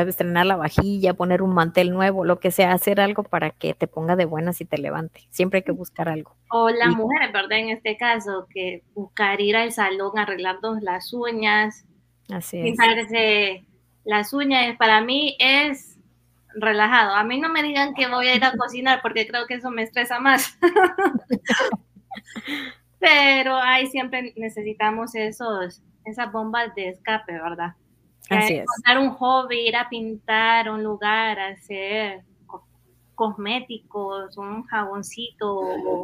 [0.06, 3.86] estrenar la vajilla, poner un mantel nuevo, lo que sea, hacer algo para que te
[3.86, 5.28] ponga de buenas y te levante.
[5.30, 6.34] Siempre hay que buscar algo.
[6.50, 7.58] O la mujer, ¿verdad?
[7.58, 11.84] En este caso, que buscar ir al salón, arreglarnos las uñas,
[12.30, 12.64] Así es.
[12.64, 13.64] Pintarse
[14.04, 15.98] las uñas para mí es
[16.54, 17.14] relajado.
[17.14, 19.70] A mí no me digan que voy a ir a cocinar porque creo que eso
[19.70, 20.58] me estresa más.
[22.98, 27.74] Pero ahí siempre necesitamos esos, esas bombas de escape, ¿verdad?
[28.30, 28.66] Así es.
[28.98, 32.22] un hobby, ir a pintar un lugar, hacer
[33.14, 35.58] cosméticos, un jaboncito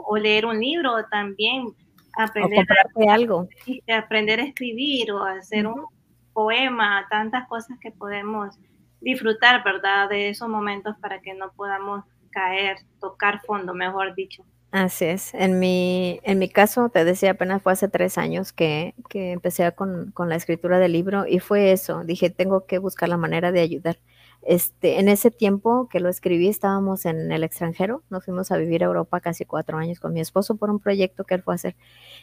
[0.06, 1.68] o, leer un libro también.
[2.16, 3.48] Aprender a, algo.
[3.92, 5.86] Aprender a escribir o hacer un
[6.32, 8.58] poema, tantas cosas que podemos
[9.00, 10.08] disfrutar, ¿verdad?
[10.08, 14.44] De esos momentos para que no podamos caer, tocar fondo, mejor dicho.
[14.72, 15.34] Así es.
[15.34, 19.70] En mi, en mi caso, te decía, apenas fue hace tres años que, que empecé
[19.72, 22.04] con, con, la escritura del libro y fue eso.
[22.04, 23.98] Dije, tengo que buscar la manera de ayudar.
[24.44, 28.82] Este, en ese tiempo que lo escribí estábamos en el extranjero, nos fuimos a vivir
[28.82, 31.56] a Europa casi cuatro años con mi esposo por un proyecto que él fue a
[31.56, 31.76] hacer.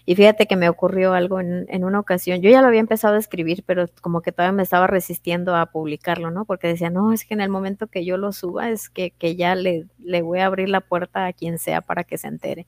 [0.06, 3.20] Y fíjate que me ocurrió algo en, una ocasión, yo ya lo había empezado a
[3.20, 6.44] escribir, pero como que todavía me estaba resistiendo a publicarlo, ¿no?
[6.44, 9.56] Porque decía, no, es que en el momento que yo lo suba es que, ya
[9.56, 9.88] le
[10.22, 12.68] voy a abrir la puerta a quien sea para que se entere.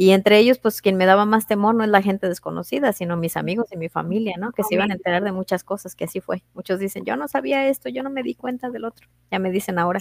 [0.00, 3.16] Y entre ellos, pues quien me daba más temor no es la gente desconocida, sino
[3.16, 4.52] mis amigos y mi familia, ¿no?
[4.52, 6.44] Que se iban a enterar de muchas cosas, que así fue.
[6.54, 9.08] Muchos dicen, yo no sabía esto, yo no me di cuenta del otro.
[9.32, 9.98] Ya me dicen ahora.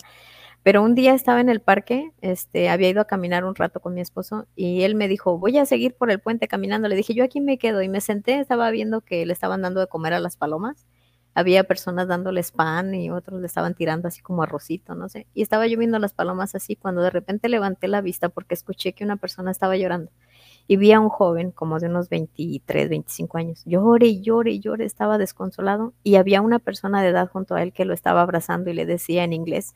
[0.61, 3.95] Pero un día estaba en el parque, este, había ido a caminar un rato con
[3.95, 6.87] mi esposo y él me dijo, voy a seguir por el puente caminando.
[6.87, 9.79] Le dije, yo aquí me quedo y me senté, estaba viendo que le estaban dando
[9.79, 10.85] de comer a las palomas
[11.37, 15.27] había personas dándoles pan y otros le estaban tirando así como arrocito, no sé.
[15.35, 18.93] Y estaba yo viendo las palomas así cuando de repente levanté la vista porque escuché
[18.93, 20.09] que una persona estaba llorando.
[20.65, 23.61] Y vi a un joven como de unos 23, 25 años.
[23.65, 25.93] Llore llore llore, estaba desconsolado.
[26.01, 28.87] Y había una persona de edad junto a él que lo estaba abrazando y le
[28.87, 29.75] decía en inglés,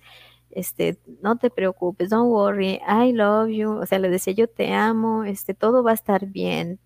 [0.50, 3.70] este, no te preocupes, don't worry, I love you.
[3.74, 6.80] O sea, le decía, yo te amo, este, todo va a estar bien,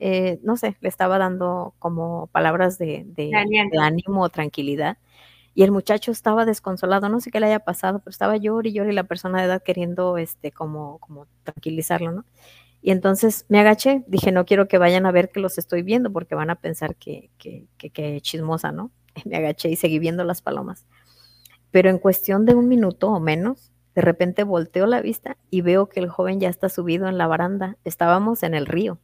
[0.00, 3.06] eh, no sé, le estaba dando como palabras de,
[3.80, 4.98] ánimo o tranquilidad.
[5.54, 8.72] Y el muchacho estaba desconsolado, no sé qué le haya pasado, pero estaba llorando y
[8.72, 12.24] llorando y la persona de edad queriendo este, como, como tranquilizarlo, ¿no?
[12.80, 16.12] Y entonces me agaché, dije, no quiero que vayan a ver que los estoy viendo
[16.12, 18.92] porque van a pensar que, que, que, que chismosa, ¿no?
[19.24, 20.86] Me agaché y seguí viendo las palomas.
[21.72, 25.88] Pero en cuestión de un minuto o menos, de repente volteo la vista y veo
[25.88, 27.76] que el joven ya está subido en la baranda.
[27.84, 29.00] Estábamos en el río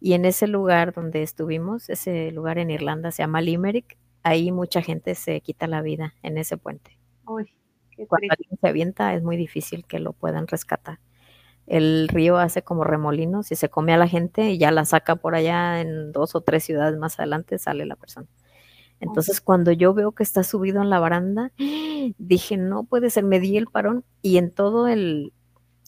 [0.00, 4.82] y en ese lugar donde estuvimos, ese lugar en Irlanda se llama Limerick, ahí mucha
[4.82, 6.98] gente se quita la vida en ese puente.
[7.26, 7.52] Uy,
[8.08, 10.98] Cuando alguien se avienta es muy difícil que lo puedan rescatar.
[11.66, 15.16] El río hace como remolinos y se come a la gente y ya la saca
[15.16, 18.26] por allá en dos o tres ciudades más adelante sale la persona.
[19.00, 21.52] Entonces, cuando yo veo que está subido en la baranda,
[22.18, 25.32] dije, no puede ser, me di el parón y en todo el,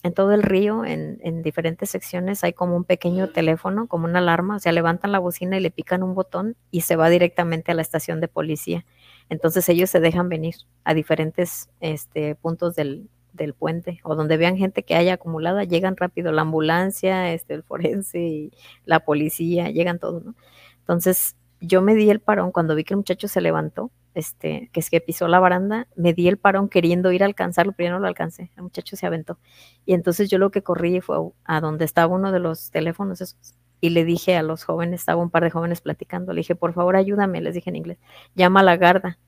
[0.03, 4.57] en todo el río, en, diferentes secciones, hay como un pequeño teléfono, como una alarma,
[4.57, 7.75] o sea, levantan la bocina y le pican un botón y se va directamente a
[7.75, 8.85] la estación de policía.
[9.29, 13.09] Entonces ellos se dejan venir a diferentes este, puntos del,
[13.57, 18.19] puente o donde vean gente que haya acumulada, llegan rápido la ambulancia, este, el forense
[18.19, 18.51] y
[18.85, 20.35] la policía, llegan todos, ¿no?
[20.79, 24.79] Entonces yo me di el parón cuando vi que el muchacho se levantó este, que
[24.79, 27.91] es que pisó la baranda, me di el parón queriendo ir a alcanzarlo, pero ya
[27.93, 29.39] no lo alcancé, el muchacho se aventó.
[29.85, 33.55] Y entonces yo lo que corrí fue a donde estaba uno de los teléfonos esos,
[33.81, 36.73] y le dije a los jóvenes, estaba un par de jóvenes platicando, le dije, por
[36.73, 37.97] favor ayúdame, les dije en inglés,
[38.35, 39.19] llama a la garda.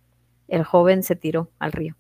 [0.48, 1.96] El joven se tiró al río.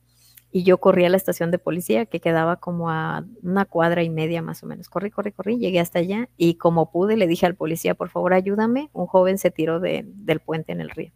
[0.51, 4.09] Y yo corrí a la estación de policía que quedaba como a una cuadra y
[4.09, 4.88] media más o menos.
[4.88, 8.33] Corrí, corrí, corrí, llegué hasta allá y como pude le dije al policía, por favor
[8.33, 8.89] ayúdame.
[8.93, 11.11] Un joven se tiró del puente en el río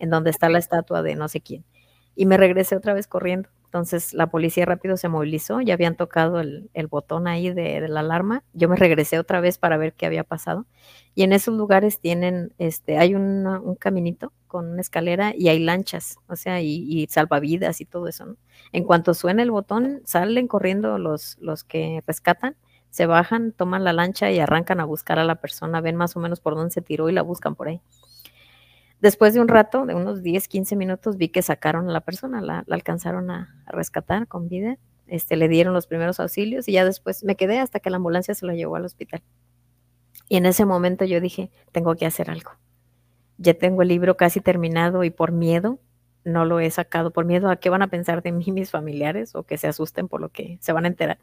[0.00, 1.64] en donde está la estatua de no sé quién.
[2.16, 3.48] Y me regresé otra vez corriendo.
[3.66, 8.42] Entonces la policía rápido se movilizó, ya habían tocado el, botón ahí de, la alarma.
[8.52, 10.66] Yo me regresé otra vez para ver qué había pasado.
[11.14, 16.16] Y en esos lugares tienen, este, hay un caminito con una escalera y hay lanchas,
[16.26, 18.36] o sea, y, salvavidas y todo eso.
[18.72, 22.56] En cuanto suena el botón, salen corriendo los, los que rescatan,
[22.90, 26.20] se bajan, toman la lancha y arrancan a buscar a la persona, ven más o
[26.20, 27.80] menos por dónde se tiró y la buscan por ahí.
[29.00, 32.42] Después de un rato, de unos 10, 15 minutos, vi que sacaron a la persona,
[32.42, 34.76] la, alcanzaron a, rescatar con vida,
[35.06, 38.34] este, le dieron los primeros auxilios y ya después me quedé hasta que la ambulancia
[38.34, 39.22] se lo llevó al hospital.
[40.28, 42.52] Y en ese momento yo dije, tengo que hacer algo.
[43.38, 45.80] Ya tengo el libro casi terminado y por miedo
[46.24, 49.34] no lo he sacado, por miedo a qué van a pensar de mí mis familiares
[49.34, 51.18] o que se asusten por lo que se van a enterar.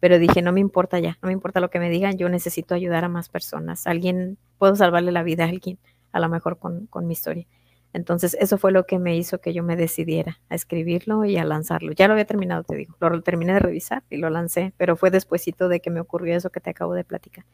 [0.00, 2.74] Pero dije, no me importa ya, no me importa lo que me digan, yo necesito
[2.74, 3.86] ayudar a más personas.
[3.86, 5.78] Alguien, puedo salvarle la vida a alguien
[6.12, 7.46] a lo mejor con, mi historia.
[7.92, 11.44] Entonces, eso fue lo que me hizo que yo me decidiera a escribirlo y a
[11.44, 11.92] lanzarlo.
[11.92, 15.10] Ya lo había terminado, te digo, lo terminé de revisar y lo lancé, pero fue
[15.10, 17.44] despuesito de que me ocurrió eso que te acabo de platicar.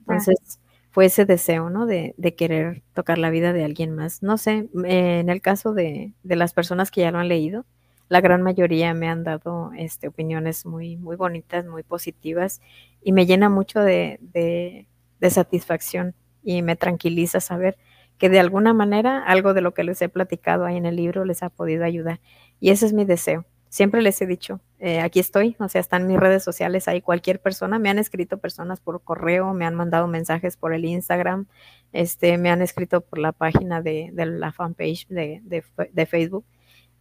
[0.00, 1.86] Entonces, fue ese deseo, ¿no?
[1.86, 4.22] De, de, querer tocar la vida de alguien más.
[4.22, 7.64] No sé, en el caso de, de, las personas que ya lo han leído,
[8.08, 12.60] la gran mayoría me han dado este, opiniones muy, muy bonitas, muy positivas
[13.02, 14.18] y me llena mucho de,
[15.20, 17.76] de satisfacción y me tranquiliza saber
[18.18, 21.24] que de alguna manera algo de lo que les he platicado ahí en el libro
[21.24, 22.20] les ha podido ayudar.
[22.60, 23.46] Y ese es mi deseo.
[23.68, 27.38] Siempre les he dicho, eh, aquí estoy, o sea, están mis redes sociales ahí, cualquier
[27.38, 31.46] persona, me han escrito personas por correo, me han mandado mensajes por el Instagram,
[31.92, 36.46] este, me han escrito por la página de, la fanpage de, Facebook.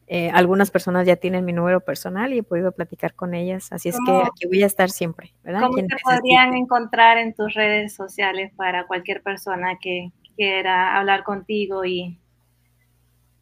[0.08, 3.88] Eh, algunas personas ya tienen mi número personal y he podido platicar con ellas, así
[3.90, 5.34] es que aquí voy a estar siempre.
[5.44, 5.62] ¿verdad?
[5.62, 11.84] ¿Cómo te podrían encontrar en tus redes sociales para cualquier persona que, quiera hablar contigo
[11.84, 12.18] y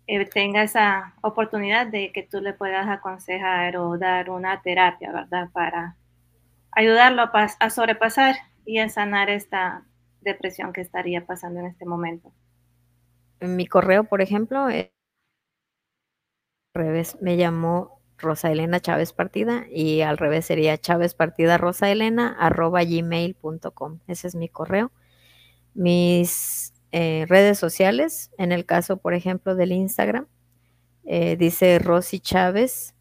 [0.08, 5.50] eh, tenga esa oportunidad de que tú le puedas aconsejar o dar una terapia, ¿verdad?
[5.52, 5.98] Para
[6.72, 8.36] ayudarlo a, sobrepasar
[8.66, 9.84] y a sanar esta
[10.22, 12.32] depresión que estaría pasando en este momento.
[13.40, 14.92] En mi correo, por ejemplo, eh,
[16.76, 21.90] al revés, me llamó Rosa Elena Chávez Partida y al revés sería Chávez Partida Rosa
[21.90, 24.00] Elena arroba gmail.com.
[24.08, 24.92] Ese es mi correo.
[25.74, 28.32] Mis eh, redes sociales.
[28.38, 30.28] En el caso, por ejemplo, del Instagram,
[31.06, 32.96] eh, dice Rosy Chávez.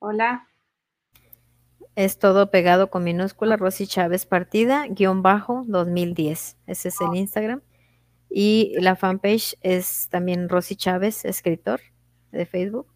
[0.00, 0.48] Hola.
[1.96, 6.56] Es todo pegado con minúscula, Rosy Chávez Partida, guion bajo 2010.
[6.68, 7.62] Ese es el Instagram.
[8.30, 11.80] Y la fanpage es también Rosy Chávez, escritor
[12.30, 12.86] de Facebook.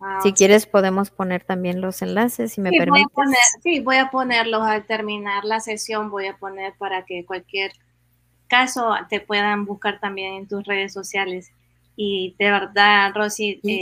[0.00, 3.04] Ah, si quieres podemos poner también los enlaces, si me sí, permites.
[3.04, 7.04] Voy a poner, sí, voy a ponerlos al terminar la sesión, voy a poner para
[7.04, 7.72] que cualquier
[8.48, 11.52] caso te puedan buscar también en tus redes sociales.
[11.96, 13.80] Y de verdad, Rosy, eh,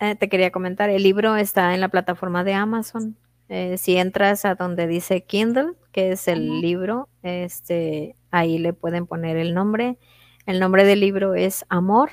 [0.00, 3.16] eh, te quería comentar, el libro está en la plataforma de Amazon.
[3.48, 9.06] Eh, si entras a donde dice Kindle, que es el libro, este, ahí le pueden
[9.06, 9.98] poner el nombre.
[10.46, 12.10] El nombre del libro es Amor,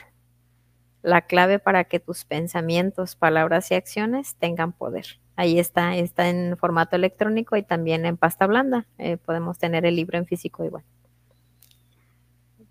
[1.03, 5.05] la clave para que tus pensamientos, palabras y acciones tengan poder.
[5.35, 8.85] Ahí está, está en formato electrónico y también en pasta blanda.
[8.97, 10.83] Eh, podemos tener el libro en físico igual.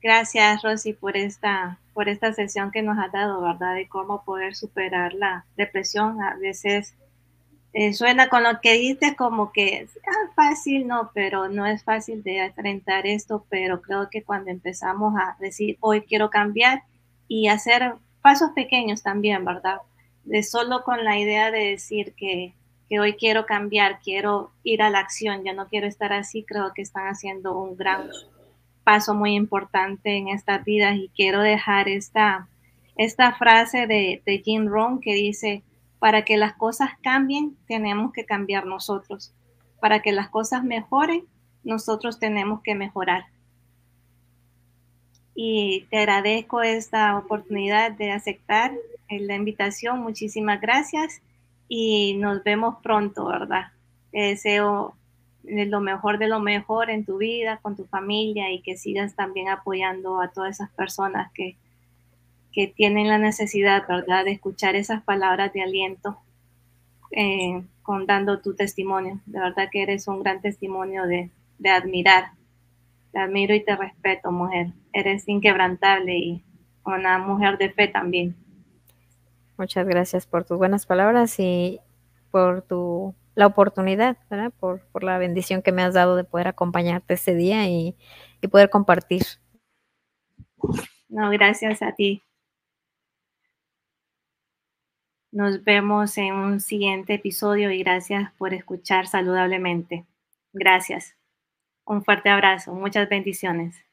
[0.03, 3.75] Gracias, Rosy, por esta, por esta sesión que nos ha dado, ¿verdad?
[3.75, 6.23] De cómo poder superar la depresión.
[6.23, 6.95] A veces
[7.73, 11.85] eh, suena con lo que dices como que es ah, fácil, no, pero no es
[11.85, 16.83] fácil de enfrentar esto, pero creo que cuando empezamos a decir, hoy quiero cambiar
[17.29, 19.79] y hacer pasos pequeños también, ¿verdad?
[20.25, 22.55] De solo con la idea de decir que,
[22.99, 26.83] hoy quiero cambiar, quiero ir a la acción, ya no quiero estar así, creo que
[26.83, 28.11] están haciendo un gran
[28.83, 32.49] paso muy importante en estas vidas y quiero dejar esta,
[32.97, 35.63] esta frase de, de Jim Rohn que dice,
[36.01, 39.33] para que las cosas cambien, tenemos que cambiar nosotros.
[39.81, 41.27] Para que las cosas mejoren,
[41.63, 43.27] nosotros tenemos que mejorar
[45.43, 48.75] y te agradezco esta oportunidad de aceptar
[49.09, 50.01] la invitación.
[50.01, 51.23] Muchísimas gracias
[51.67, 53.69] y nos vemos pronto, ¿verdad?
[54.13, 54.95] Te deseo
[55.43, 59.49] lo mejor de lo mejor en tu vida, con tu familia y que sigas también
[59.49, 61.57] apoyando a todas esas personas que,
[62.53, 66.19] que tienen la necesidad, ¿verdad?, de escuchar esas palabras de aliento
[67.13, 69.21] eh, con dando tu testimonio.
[69.25, 72.33] De verdad que eres un gran testimonio de, de admirar
[73.13, 74.69] te admiro y te respeto, mujer.
[74.93, 76.45] Eres inquebrantable y
[76.85, 78.37] una mujer de fe también.
[79.57, 81.81] Muchas gracias por tus buenas palabras y
[82.31, 84.53] por tu la oportunidad, ¿verdad?
[84.59, 87.97] Por, por, la bendición que me has dado de poder acompañarte ese día y,
[88.41, 89.23] y poder compartir.
[91.09, 92.23] No, gracias a ti.
[95.33, 100.05] Nos vemos en un siguiente episodio y gracias por escuchar saludablemente.
[100.53, 101.17] Gracias.
[101.91, 102.73] Un fuerte abrazo.
[102.73, 103.85] Muchas bendiciones.